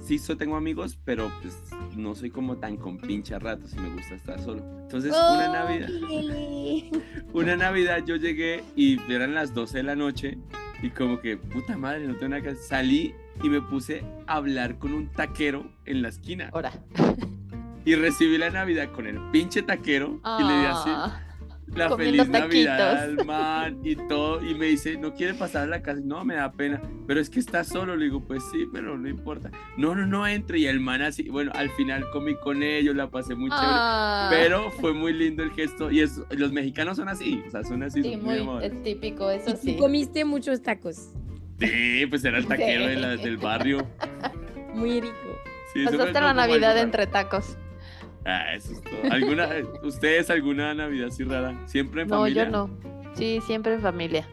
[0.00, 1.56] sí so, tengo amigos, pero pues
[1.96, 4.62] no soy como tan con pinche ratos y me gusta estar solo.
[4.82, 5.88] Entonces una Navidad,
[7.32, 10.38] una Navidad yo llegué y eran las 12 de la noche
[10.82, 12.62] y como que puta madre, no tengo nada que hacer.
[12.62, 16.72] Salí y me puse a hablar con un taquero en la esquina Ahora.
[17.84, 21.20] y recibí la Navidad con el pinche taquero y le di así Ah,
[21.76, 23.18] la comiendo feliz Navidad taquitos.
[23.20, 24.44] al man y todo.
[24.44, 26.00] Y me dice, no quiere pasar a la casa.
[26.04, 26.80] No, me da pena.
[27.06, 27.96] Pero es que está solo.
[27.96, 29.50] Le digo, pues sí, pero no importa.
[29.76, 30.58] No, no, no entre.
[30.60, 33.66] Y el man así, bueno, al final comí con ellos, la pasé muy chévere.
[33.68, 35.90] ah, Pero fue muy lindo el gesto.
[35.90, 37.42] Y es, los mexicanos son así.
[37.46, 38.02] O sea, son así.
[38.02, 39.76] Sí, son muy muy, es típico, Y eso tú sí.
[39.76, 41.10] comiste muchos tacos.
[41.60, 43.86] Sí, pues era el taquero de la- del barrio.
[44.74, 45.14] Muy rico.
[45.72, 47.56] Sí, Pasaste la Navidad entre tacos.
[48.26, 49.12] Ah, eso es todo.
[49.12, 49.48] ¿Alguna,
[49.82, 51.54] ¿Ustedes alguna Navidad así rara?
[51.66, 52.44] ¿Siempre en No, familia?
[52.44, 52.70] yo no.
[53.14, 54.26] Sí, siempre en familia.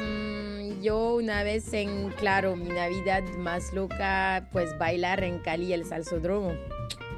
[0.00, 5.84] Mm, yo una vez en, claro, mi Navidad más loca, pues bailar en Cali el
[5.84, 6.52] salsódromo.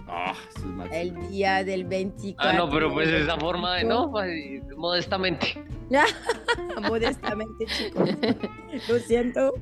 [0.07, 0.93] Ah, eso es.
[0.93, 2.51] El día del 24.
[2.51, 5.62] Ah, no, pero pues esa forma de no, pues, modestamente.
[6.88, 8.09] Modestamente, chicos.
[8.88, 9.55] Lo siento.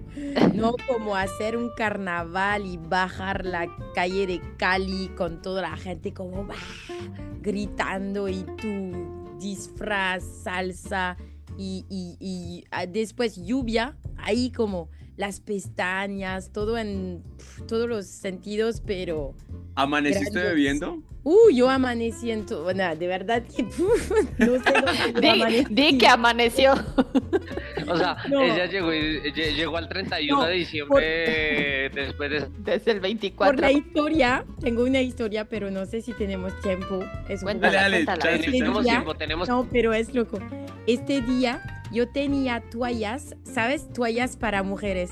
[0.54, 6.12] No como hacer un carnaval y bajar la calle de Cali con toda la gente
[6.14, 6.54] como "Bah",
[7.40, 11.16] gritando y tu disfraz, salsa
[11.58, 18.06] y, y- y, ah, después lluvia, ahí como las pestañas, todo en pf, todos los
[18.06, 19.34] sentidos, pero
[19.74, 20.48] ¿Amaneciste Grandioso.
[20.54, 20.98] bebiendo?
[21.24, 24.72] uh, yo amanecí en todo, bueno, de verdad que pf, no sé
[25.12, 26.72] dónde yo Di, di que amaneció.
[27.88, 28.40] O sea, No.
[28.42, 32.46] ella llegó, llegó al 31 No, de diciembre después de...
[32.58, 33.60] Desde el Por 24.
[33.60, 37.00] la historia, tengo una historia, pero no sé si tenemos tiempo.
[37.28, 39.48] Es un Cuéntala, Dale, Este Tenemos día- tiempo, tenemos...
[39.48, 40.38] No, pero es loco.
[40.86, 43.88] Este día yo tenía toallas, ¿sabes?
[43.92, 45.10] Toallas para mujeres.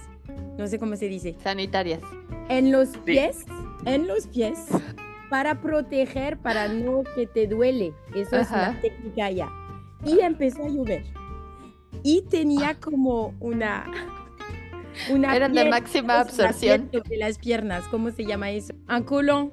[0.58, 1.36] No sé cómo se dice.
[1.42, 2.00] Sanitarias.
[2.48, 3.44] En los pies,
[3.84, 4.58] en los pies,
[5.28, 7.92] para proteger, para no que te duele.
[8.14, 9.48] Eso es una técnica ya.
[10.04, 11.04] Y empezó a llover.
[12.02, 13.86] Y tenía como una...
[15.10, 16.88] una Eran de máxima absorción.
[16.92, 18.74] sobre las piernas, ¿cómo se llama eso?
[18.88, 19.50] Un colón.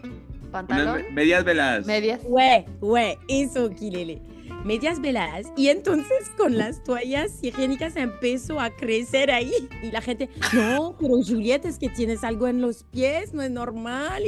[0.52, 1.04] Pantalón.
[1.14, 1.86] Medias veladas.
[1.86, 2.24] Medias.
[2.24, 4.22] Güey, güey, eso, Kilele.
[4.66, 5.48] Medias veladas.
[5.56, 9.52] Y entonces con las toallas higiénicas empezó a crecer ahí.
[9.82, 13.52] Y la gente, no, pero Juliet, es que tienes algo en los pies, no es
[13.52, 14.24] normal.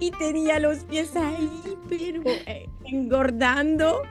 [0.00, 1.48] Y, tenía los pies ahí,
[1.88, 4.02] pero eh, engordando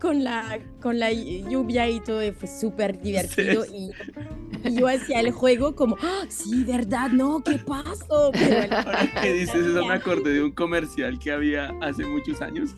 [0.00, 2.20] con la, con la lluvia y todo.
[2.34, 3.64] fue súper divertido.
[3.66, 3.90] Y,
[4.68, 7.10] y yo hacía el juego como, "Ah, sí, ¿verdad?
[7.10, 8.30] No, ¿qué pasó?
[8.32, 12.70] Pero el- que dices eso, me acordé de un comercial que había hace muchos años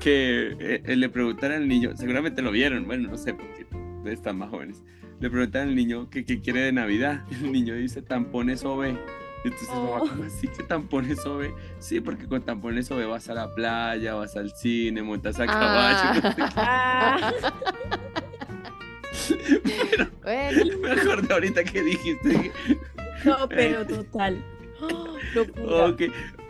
[0.00, 3.66] que eh, eh, le preguntan al niño, seguramente lo vieron, bueno, no sé porque
[4.10, 4.82] están más jóvenes.
[5.20, 7.22] Le preguntan al niño que qué quiere de Navidad.
[7.30, 8.96] El niño dice tampones OB.
[9.44, 10.08] Entonces, mamá, Oh.
[10.08, 11.50] ¿cómo así que tampones OB?
[11.78, 16.20] Sí, porque con tampones OB vas a la playa, vas al cine, montas a caballo.
[16.56, 17.32] Ah.
[17.36, 17.42] Ah,
[20.22, 22.52] Bueno, me acordé ahorita que dijiste.
[23.24, 24.42] no, pero total.
[25.34, 25.86] Locura.
[25.86, 26.02] Ok,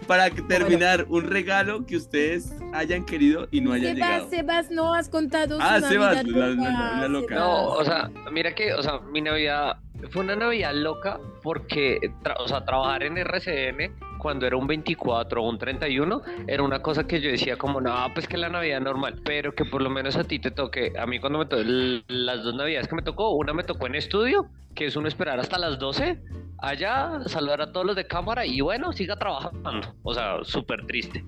[0.06, 4.30] para terminar, un regalo que ustedes hayan querido y no hayan Sebas, llegado.
[4.30, 7.34] Sebas, no has contado Ah, su Sebas, Navidad la- loca, la- la loca.
[7.34, 9.76] No, o sea, mira que, o sea, mi Navidad
[10.10, 15.42] fue una Navidad loca porque, tra- o sea, trabajar en RCN cuando era un 24
[15.42, 18.80] o un 31 era una cosa que yo decía como, no, pues que la Navidad
[18.80, 21.62] normal, pero que por lo menos a ti te toque, a mí cuando me tocó,
[22.08, 25.38] las dos Navidades que me tocó, una me tocó en estudio, que es uno esperar
[25.40, 26.20] hasta las 12,
[26.58, 31.24] allá, saludar a todos los de cámara y bueno, siga trabajando, o sea, súper triste.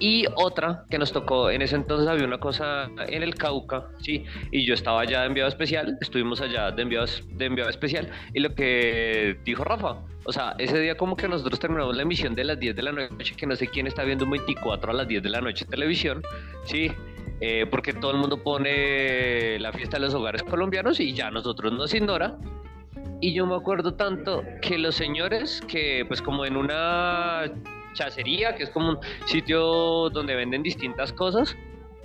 [0.00, 4.24] Y otra que nos tocó, en ese entonces había una cosa en el Cauca, sí,
[4.50, 8.40] y yo estaba allá de enviado especial, estuvimos allá de enviado, de enviado especial, y
[8.40, 12.44] lo que dijo Rafa, o sea, ese día como que nosotros terminamos la emisión de
[12.44, 15.06] las 10 de la noche, que no sé quién está viendo un 24 a las
[15.06, 16.22] 10 de la noche televisión,
[16.64, 16.90] sí,
[17.42, 21.72] eh, porque todo el mundo pone la fiesta de los hogares colombianos y ya nosotros
[21.72, 22.38] nos ignora.
[23.22, 27.50] Y yo me acuerdo tanto que los señores que pues como en una
[27.94, 31.56] chacería, que es como un sitio donde venden distintas cosas,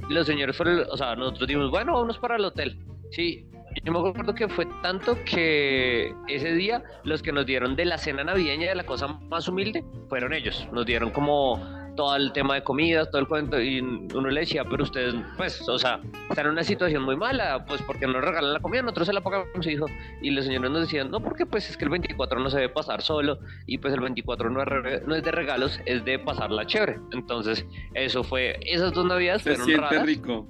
[0.09, 2.77] los señores fueron, o sea, nosotros dijimos, bueno, vámonos para el hotel.
[3.11, 3.45] Sí,
[3.83, 7.97] yo me acuerdo que fue tanto que ese día los que nos dieron de la
[7.97, 10.67] cena navideña, de la cosa más humilde, fueron ellos.
[10.71, 11.59] Nos dieron como
[11.95, 15.67] todo el tema de comidas, todo el cuento, y uno le decía, pero ustedes, pues,
[15.67, 19.07] o sea, están en una situación muy mala, pues, porque no regalan la comida, nosotros
[19.07, 19.85] se la pagamos, hijo.
[20.21, 22.69] Y los señores nos decían, no, porque pues es que el 24 no se debe
[22.69, 26.65] pasar solo, y pues el 24 no es, no es de regalos, es de pasarla
[26.65, 26.99] chévere.
[27.11, 30.05] Entonces, eso fue, esas dos navidades Se fueron siente raras.
[30.05, 30.47] rico.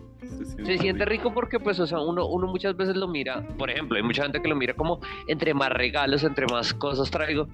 [0.66, 3.96] Se siente rico porque, pues, o sea, uno, uno muchas veces lo mira, por ejemplo,
[3.98, 7.48] hay mucha gente que lo mira como entre más regalos, entre más cosas traigo.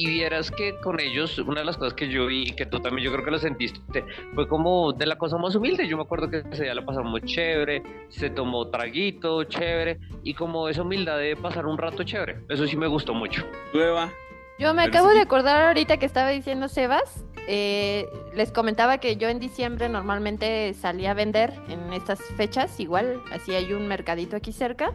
[0.00, 2.80] Y vieras que con ellos, una de las cosas que yo vi, y que tú
[2.80, 4.02] también yo creo que lo sentiste,
[4.34, 5.86] fue como de la cosa más humilde.
[5.86, 10.70] Yo me acuerdo que ese día la pasamos chévere, se tomó traguito, chévere, y como
[10.70, 12.38] esa humildad de pasar un rato chévere.
[12.48, 13.44] Eso sí me gustó mucho.
[13.74, 14.10] Nueva.
[14.58, 15.16] Yo me Pero acabo sí.
[15.16, 17.22] de acordar ahorita que estaba diciendo Sebas.
[17.46, 23.20] eh, les comentaba que yo en diciembre normalmente salía a vender en estas fechas, igual,
[23.32, 24.92] así hay un mercadito aquí cerca.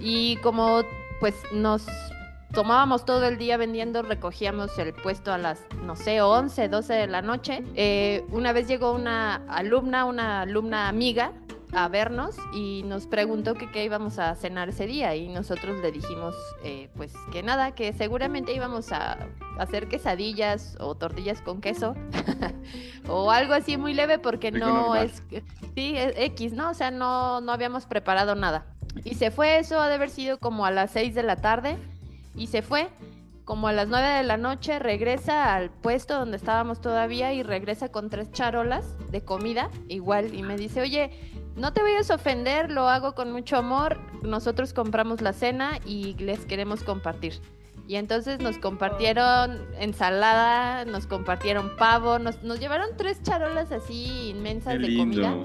[0.00, 0.82] Y como
[1.20, 1.86] pues nos
[2.54, 7.06] tomábamos todo el día vendiendo, recogíamos el puesto a las, no sé, 11, 12 de
[7.08, 7.64] la noche.
[7.74, 11.32] eh, una vez llegó una alumna, una alumna amiga,
[11.76, 15.90] a vernos y nos preguntó que qué íbamos a cenar ese día y nosotros le
[15.90, 19.18] dijimos eh, pues que nada, que seguramente íbamos a
[19.58, 21.96] hacer quesadillas o tortillas con queso
[23.08, 25.06] o algo así muy leve porque no normal.
[25.06, 25.42] es,
[25.74, 26.70] sí, es X, ¿no?
[26.70, 28.66] O sea, no, no habíamos preparado nada.
[29.02, 31.76] Y se fue eso, ha de haber sido como a las 6 de la tarde
[32.34, 32.88] y se fue
[33.44, 37.90] como a las 9 de la noche, regresa al puesto donde estábamos todavía y regresa
[37.90, 41.10] con tres charolas de comida, igual, y me dice, oye,
[41.54, 46.14] no te vayas a ofender, lo hago con mucho amor, nosotros compramos la cena y
[46.14, 47.34] les queremos compartir.
[47.86, 54.80] Y entonces nos compartieron ensalada, nos compartieron pavo, nos, nos llevaron tres charolas así inmensas
[54.80, 55.36] de comida.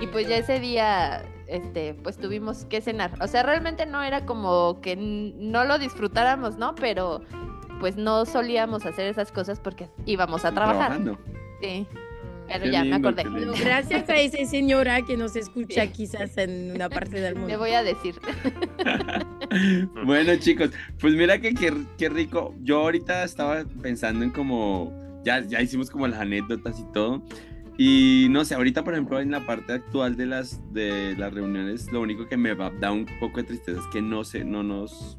[0.00, 3.12] Y pues ya ese día, este, pues tuvimos que cenar.
[3.20, 6.74] O sea, realmente no era como que no lo disfrutáramos, ¿no?
[6.74, 7.22] Pero
[7.80, 10.88] pues no solíamos hacer esas cosas porque íbamos a trabajar.
[10.88, 11.18] Trabajando.
[11.60, 11.86] Sí,
[12.48, 13.22] pero Qué ya me lindo, acordé.
[13.28, 13.64] Bueno, lindo.
[13.64, 17.58] gracias a esa señora que nos escucha quizás en una parte del Le mundo.
[17.58, 18.14] voy a decir.
[20.04, 20.70] bueno, chicos,
[21.00, 22.54] pues mira que qué, qué rico.
[22.62, 24.92] Yo ahorita estaba pensando en como,
[25.24, 27.22] ya, ya hicimos como las anécdotas y todo.
[27.80, 31.92] Y no sé, ahorita por ejemplo en la parte actual de las, de las reuniones,
[31.92, 34.64] lo único que me va, da un poco de tristeza es que no sé, no
[34.64, 35.16] nos...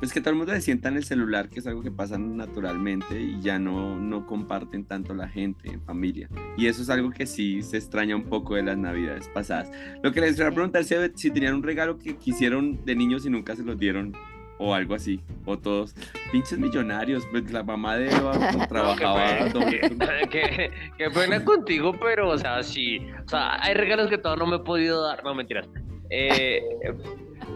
[0.00, 2.18] Pues que todo el mundo se sienta en el celular, que es algo que pasa
[2.18, 6.28] naturalmente y ya no, no comparten tanto la gente en familia.
[6.58, 9.70] Y eso es algo que sí se extraña un poco de las navidades pasadas.
[10.02, 13.30] Lo que les quería preguntar si, si tenían un regalo que quisieron de niños y
[13.30, 14.12] nunca se los dieron
[14.62, 15.94] o algo así, o todos
[16.30, 18.32] pinches millonarios, pues la mamá de Eva
[18.68, 19.80] trabajaba que, doble
[20.30, 22.98] que, que pena contigo, pero, o sea, sí.
[23.26, 25.24] O sea, hay regalos que todavía no me he podido dar.
[25.24, 25.66] No, mentiras.
[26.10, 26.62] Eh,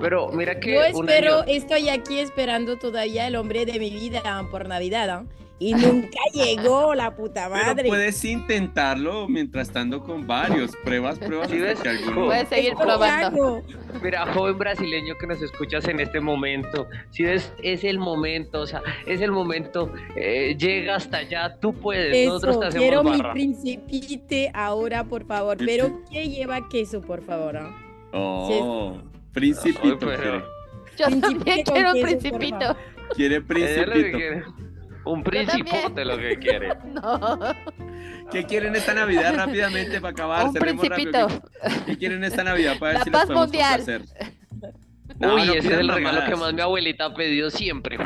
[0.00, 0.74] pero mira que.
[0.74, 5.08] Yo espero, año- estoy aquí esperando todavía el hombre de mi vida por Navidad.
[5.10, 5.24] ¿ah?
[5.58, 7.88] Y nunca llegó la puta Pero madre.
[7.88, 11.80] puedes intentarlo mientras estando con varios, pruebas, pruebas, ¿Sí ves?
[11.86, 12.26] alguno...
[12.26, 13.62] Puedes seguir ¿Cómo probando.
[14.02, 18.66] Mira, joven brasileño que nos escuchas en este momento, si ves, es el momento, o
[18.66, 23.02] sea, es el momento, eh, llega hasta allá, tú puedes, nosotros Eso, te hacemos quiero
[23.04, 25.56] mi principite ahora, por favor.
[25.56, 27.56] Pero ¿qué lleva queso, por favor?
[27.56, 27.74] ah?
[28.12, 28.98] Oh,
[29.32, 30.44] principito pero-
[30.98, 32.76] Yo Principito también quiero queso, principito.
[33.14, 33.40] quiere.
[33.40, 34.65] Principito.
[35.06, 36.68] Un principote lo que quiere.
[36.86, 37.38] No,
[38.30, 40.46] ¿Qué quieren esta Navidad rápidamente para acabar?
[40.48, 40.80] un rápido.
[40.80, 41.28] principito.
[41.86, 43.76] ¿Qué, quieren esta Navidad para ver La si paz podemos mundial.
[43.84, 44.02] complacer?
[45.18, 46.28] No, Uy, no ese es el regalo mamadas.
[46.28, 47.96] que más mi abuelita ha pedido siempre.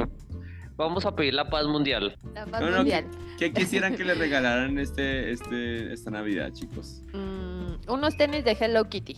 [0.77, 2.17] Vamos a pedir la paz mundial.
[2.35, 3.07] La paz No, no, mundial.
[3.37, 7.03] ¿Qué quisieran que les regalaran este, este, esta Navidad, chicos?
[7.13, 9.17] Mm, unos tenis de Hello Kitty.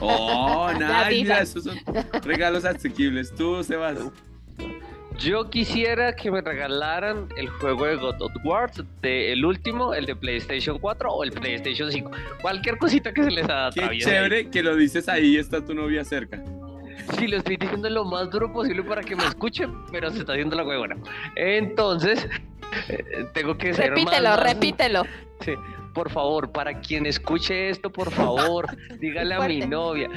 [0.00, 1.78] Oh, nice, mira, esos son
[2.22, 3.34] regalos asequibles.
[3.34, 3.98] Tú, Sebas.
[5.18, 10.04] Yo quisiera que me regalaran el juego de God of War, de el último, el
[10.04, 12.10] de PlayStation 4 o el PlayStation 5.
[12.42, 14.10] Cualquier cosita que se les Qué atraviese.
[14.10, 14.14] ahí.
[14.16, 16.42] chévere que lo dices ahí, está tu novia cerca.
[17.18, 20.32] Sí, lo estoy diciendo lo más duro posible para que me escuchen, pero se está
[20.32, 20.96] haciendo la huevona.
[21.36, 22.28] Entonces,
[22.88, 25.02] eh, tengo que ser más- Repítelo, más- repítelo.
[25.40, 25.52] Sí,
[25.94, 28.66] por favor, para quien escuche esto, por favor,
[29.00, 30.10] dígale a mi novia.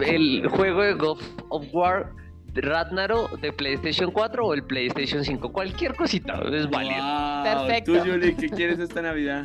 [0.00, 1.20] El juego de God
[1.50, 2.10] of War
[2.54, 7.42] Ragnarok de PlayStation 4 o el PlayStation 5, cualquier cosita es válida.
[7.44, 7.92] Wow, Perfecto.
[7.92, 9.44] Tú, Julie, ¿qué quieres esta Navidad?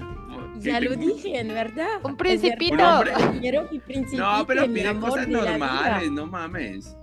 [0.59, 1.87] Ya ¿Qué- lo dije, en verdad.
[2.03, 2.75] Un principito.
[2.77, 3.39] verdad, Un hombre.
[3.41, 6.97] Quiero mi principito, No, pero mi pide amor cosas normales, no mames.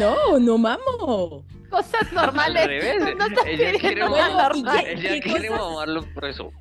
[0.00, 1.44] No, no mamo.
[1.70, 2.66] Cosas Al normales.
[2.66, 4.84] revés, No estás ella quiere, pidiendo mamar- normal.
[4.86, 5.62] ella ¿Qué quiere cosas?
[5.68, 6.52] mamarlo por eso.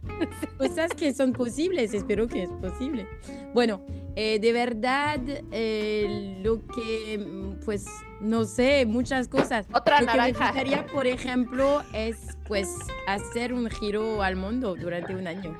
[0.58, 3.08] Cosas que son posibles, espero que es posible.
[3.54, 3.82] Bueno,
[4.16, 5.20] eh, de verdad,
[5.52, 7.86] eh, lo que, pues,
[8.20, 9.68] no sé, muchas cosas.
[9.74, 12.70] Otra lo que me gustaría, por ejemplo, es, pues,
[13.07, 15.57] hacer un giro al mundo durante un año.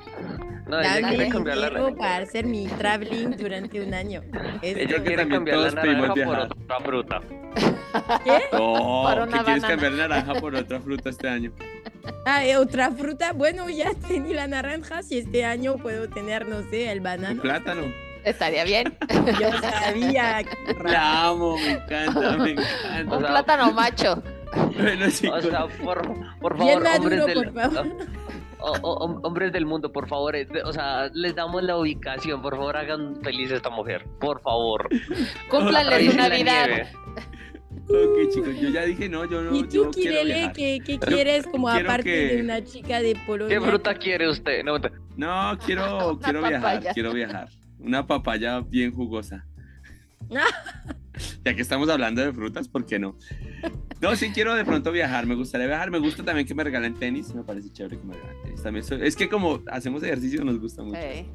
[0.66, 4.22] No, ella quiere cambiar la para hacer mi traveling durante un año.
[4.62, 4.78] Eso.
[4.78, 7.20] Ella quiere también cambiar la naranja por otra fruta.
[8.24, 8.40] ¿Qué?
[8.52, 11.52] No, una quieres cambiar naranja por otra fruta este año.
[12.24, 13.32] Ah, ¿y otra fruta.
[13.32, 15.02] Bueno, ya tenía la naranja.
[15.02, 17.40] Si este año puedo tener, no sé, el banano.
[17.40, 18.07] plátano.
[18.24, 18.96] Estaría bien.
[19.40, 20.42] Yo sabía.
[20.84, 23.16] La amo, me encanta, me Un encanta.
[23.16, 24.22] O sea, plátano macho.
[24.76, 25.44] Bueno, O chicos.
[25.44, 26.02] sea, por,
[26.40, 27.86] por Bien favor, hombres maduro, del, por favor.
[28.60, 32.40] o- o- hom- hombres del mundo, por favor, eh, o sea, les damos la ubicación,
[32.42, 34.88] por favor, hagan feliz a esta mujer, por favor.
[35.50, 36.66] Cúmplanle su Navidad.
[37.90, 39.54] Ok, chicos, yo ya dije, no, yo no.
[39.56, 39.90] ¿Y tú, quiero
[40.20, 43.58] Kirele, qué, qué quieres como quiero aparte que- de una chica de Polonia?
[43.58, 44.62] ¿Qué fruta quiere usted?
[44.64, 44.78] No,
[45.16, 47.48] No, quiero, quiero viajar, quiero viajar.
[47.78, 49.46] Una papaya bien jugosa.
[51.44, 53.16] ya que estamos hablando de frutas, ¿por qué no?
[54.00, 56.94] No, sí quiero de pronto viajar, me gustaría viajar, me gusta también que me regalen
[56.94, 58.62] tenis, me parece chévere que me regalen tenis.
[58.62, 60.98] También soy- es que como hacemos ejercicio nos gusta mucho.
[60.98, 61.26] Eh,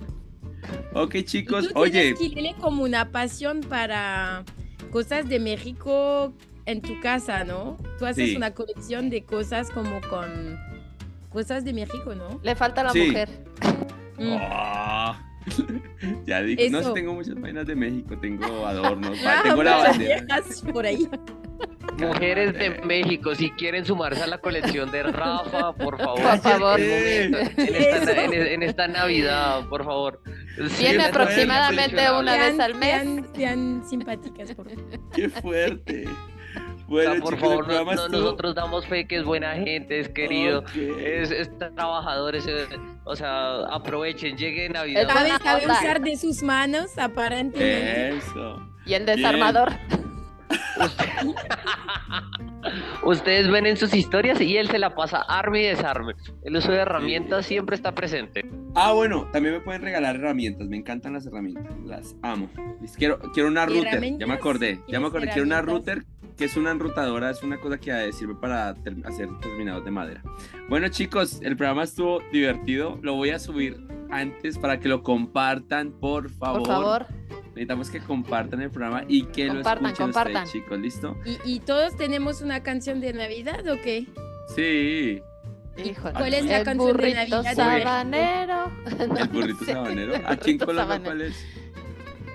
[0.94, 4.46] Ok, Y chicos, tú oye, tienes, como una pasión para
[4.92, 6.34] cosas de México
[6.66, 7.78] en tu casa, ¿no?
[8.00, 8.36] Tú haces Sí.
[8.38, 10.58] una colección de cosas como con
[11.30, 12.40] cosas de México, ¿no?
[12.44, 13.08] Le falta la Sí.
[13.08, 13.28] mujer.
[14.18, 14.38] Mm.
[14.40, 15.22] Ah.
[16.26, 16.94] ya digo, no, Eso.
[16.94, 20.22] tengo muchas vainas de México, tengo adornos, Ah, tengo la muchas bandera.
[20.22, 21.08] viejas por ahí.
[21.98, 26.22] Mujeres de México, si quieren sumarse a la colección de Rafa, por favor.
[26.42, 26.80] Por.
[26.80, 28.12] En esta, Eso.
[28.12, 30.22] en- en esta Navidad, por favor.
[30.80, 33.02] Viene aproximadamente una vez al mes.
[33.04, 35.00] Sean, sean simpáticas, por favor.
[35.14, 36.06] Qué fuerte.
[36.90, 41.32] O sea, por favor, no- nosotros damos fe que es buena gente, es querido, es,
[41.32, 42.46] es trabajador, es,
[43.06, 45.04] o sea, aprovechen, llegue Navidad.
[45.04, 48.18] Es Sabe, sabe usar de sus manos, aparentemente.
[48.18, 48.68] Eso.
[48.86, 49.72] Y el desarmador.
[53.04, 56.14] Ustedes ven en sus historias y él se la pasa arme y desarme.
[56.44, 58.46] El uso de herramientas siempre está presente.
[58.76, 60.68] Ah, bueno, también me pueden regalar herramientas.
[60.68, 61.66] Me encantan las herramientas.
[61.86, 62.50] Las amo.
[62.98, 64.18] Quiero, quiero una router.
[64.18, 64.76] Ya me acordé.
[64.88, 65.28] Ya me ¿Quieres acordé.
[65.28, 66.04] Quiero una router
[66.38, 67.30] que es una enrutadora.
[67.30, 70.24] Es una cosa que eh, sirve para ter- hacer terminados de madera.
[70.70, 73.00] Bueno, chicos, el programa estuvo divertido.
[73.02, 73.78] Lo voy a subir
[74.12, 76.60] antes para que lo compartan, por favor.
[76.60, 77.06] Por favor.
[77.50, 80.44] Necesitamos que compartan el programa y que Compartan, lo escuchen compartan.
[80.46, 80.80] ustedes, chicos.
[80.80, 81.18] ¿Listo?
[81.26, 84.08] ¿Y, y todos tenemos una canción de Navidad o qué?
[84.56, 85.22] Sí.
[85.84, 86.14] Híjole.
[86.14, 87.56] ¿Cuál es la El canción de Navidad?
[87.56, 88.72] sabanero.
[89.20, 89.72] El burrito sé.
[89.74, 90.16] sabanero.
[90.16, 91.04] El Aquí en Colombia, sabanero.
[91.06, 91.46] ¿cuál es?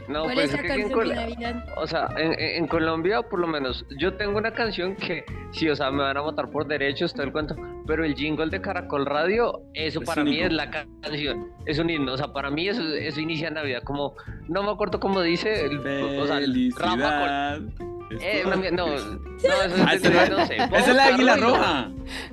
[0.08, 1.64] No, ¿Cuál pues es la es que de Navidad?
[1.76, 5.90] O sea, en, Colombia, por lo menos, yo tengo una canción que, sí, o sea,
[5.90, 7.54] me van a votar por derechos, todo el cuento,
[7.86, 10.46] pero el jingle de Caracol Radio, eso Es para mí himno.
[10.46, 13.82] es la ca- canción, es un himno, o sea, para mí eso, eso inicia Navidad,
[13.84, 14.14] como,
[14.48, 17.58] no me acuerdo cómo dice, el, o sea, el Rafa.
[17.58, 20.56] Col- eh, una no, Ah, es, no sé.
[20.56, 21.90] la de Águila Roja.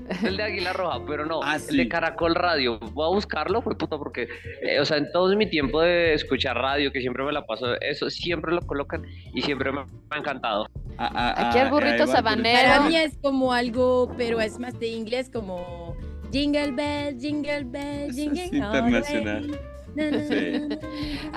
[0.09, 2.79] es el de Águila Roja, pero no, Ah, el de Caracol Radio.
[2.79, 4.27] Voy a buscarlo, fue puta, porque,
[4.61, 7.79] eh, o sea, en todo mi tiempo de escuchar radio, que siempre me la paso,
[7.81, 9.03] eso siempre lo colocan
[9.33, 10.67] y siempre me, ha encantado.
[10.97, 12.57] Ah, ah, Aquí el burrito el sabanero.
[12.69, 15.95] Para mí es como algo, pero es más de inglés, como
[16.31, 18.55] Jingle Bell, Jingle Bell, Jingle way.
[18.55, 19.59] internacional.
[19.95, 20.35] Na, na, Sí.
[20.35, 20.77] na, na.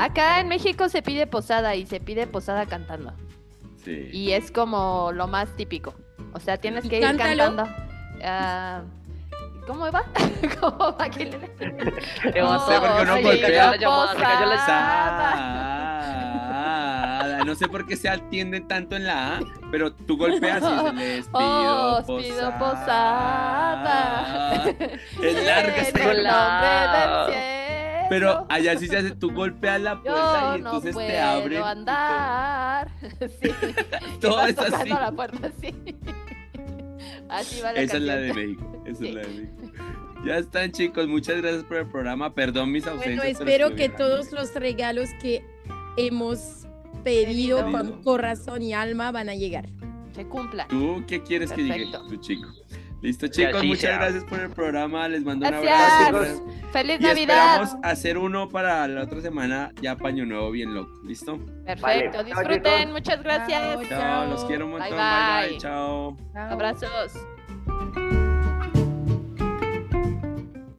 [0.04, 3.12] Acá en México se pide posada y se pide posada cantando.
[3.84, 4.08] Sí.
[4.12, 5.94] Y es como lo más típico.
[6.32, 7.44] O sea, tienes que ir cántalo.
[7.56, 7.74] cantando.
[8.24, 8.82] Ah,
[9.66, 10.02] ¿Cómo va?
[10.60, 11.08] ¿Cómo va?
[11.10, 11.36] ¿Qué le-
[12.34, 13.70] Eh, No sé por qué uno Oye, golpea.
[13.70, 14.14] la llamada,
[17.28, 20.66] la- No sé por qué se atiende tanto en la A, pero tú golpeas y
[20.86, 22.18] se les pido Os posada.
[22.22, 23.94] pido posada.
[25.22, 27.57] Es larga En esta el nombre del cielo.
[28.08, 31.18] Pero allá sí se hace, tú golpeas la puerta Yo y no entonces puedo te
[31.18, 31.62] abren.
[31.62, 32.90] andar.
[33.40, 33.50] Sí.
[34.20, 34.88] Todo es así.
[34.88, 35.74] la puerta, sí.
[37.28, 38.36] Así va la Esa es la canción.
[38.36, 38.82] de México.
[38.86, 39.08] Esa Sí.
[39.08, 39.54] es la de México.
[40.24, 41.06] Ya están, chicos.
[41.06, 42.34] Muchas gracias por el programa.
[42.34, 43.16] Perdón mis ausencias.
[43.18, 45.44] Bueno, pero espero que todos los regalos que
[45.96, 46.66] hemos
[47.04, 49.66] pedido con corazón y alma van a llegar.
[50.14, 50.66] Se cumpla.
[50.68, 52.06] ¿Tú qué quieres que llegue Perfecto.
[52.08, 52.48] tu chico?
[53.00, 53.62] Listo, chicos.
[53.64, 53.96] Muchas sea.
[53.98, 55.06] gracias por el programa.
[55.08, 56.08] Les mando un Gracias.
[56.08, 56.46] abrazo.
[56.72, 57.62] ¡Feliz Y Navidad!
[57.62, 60.90] esperamos hacer uno para la otra semana, ya paño nuevo, bien loco.
[61.04, 61.38] ¿Listo?
[61.64, 61.82] Perfecto.
[61.82, 62.10] Vale.
[62.12, 62.62] Chao, Disfruten.
[62.78, 62.92] chicos.
[62.92, 63.62] Muchas gracias.
[63.62, 63.84] Chao.
[63.88, 64.90] Chao, los quiero un montón.
[64.90, 65.48] Bye, bye, bye.
[65.50, 65.58] bye.
[65.58, 66.16] Chao.
[66.34, 66.50] Chao.
[66.52, 67.37] Abrazos.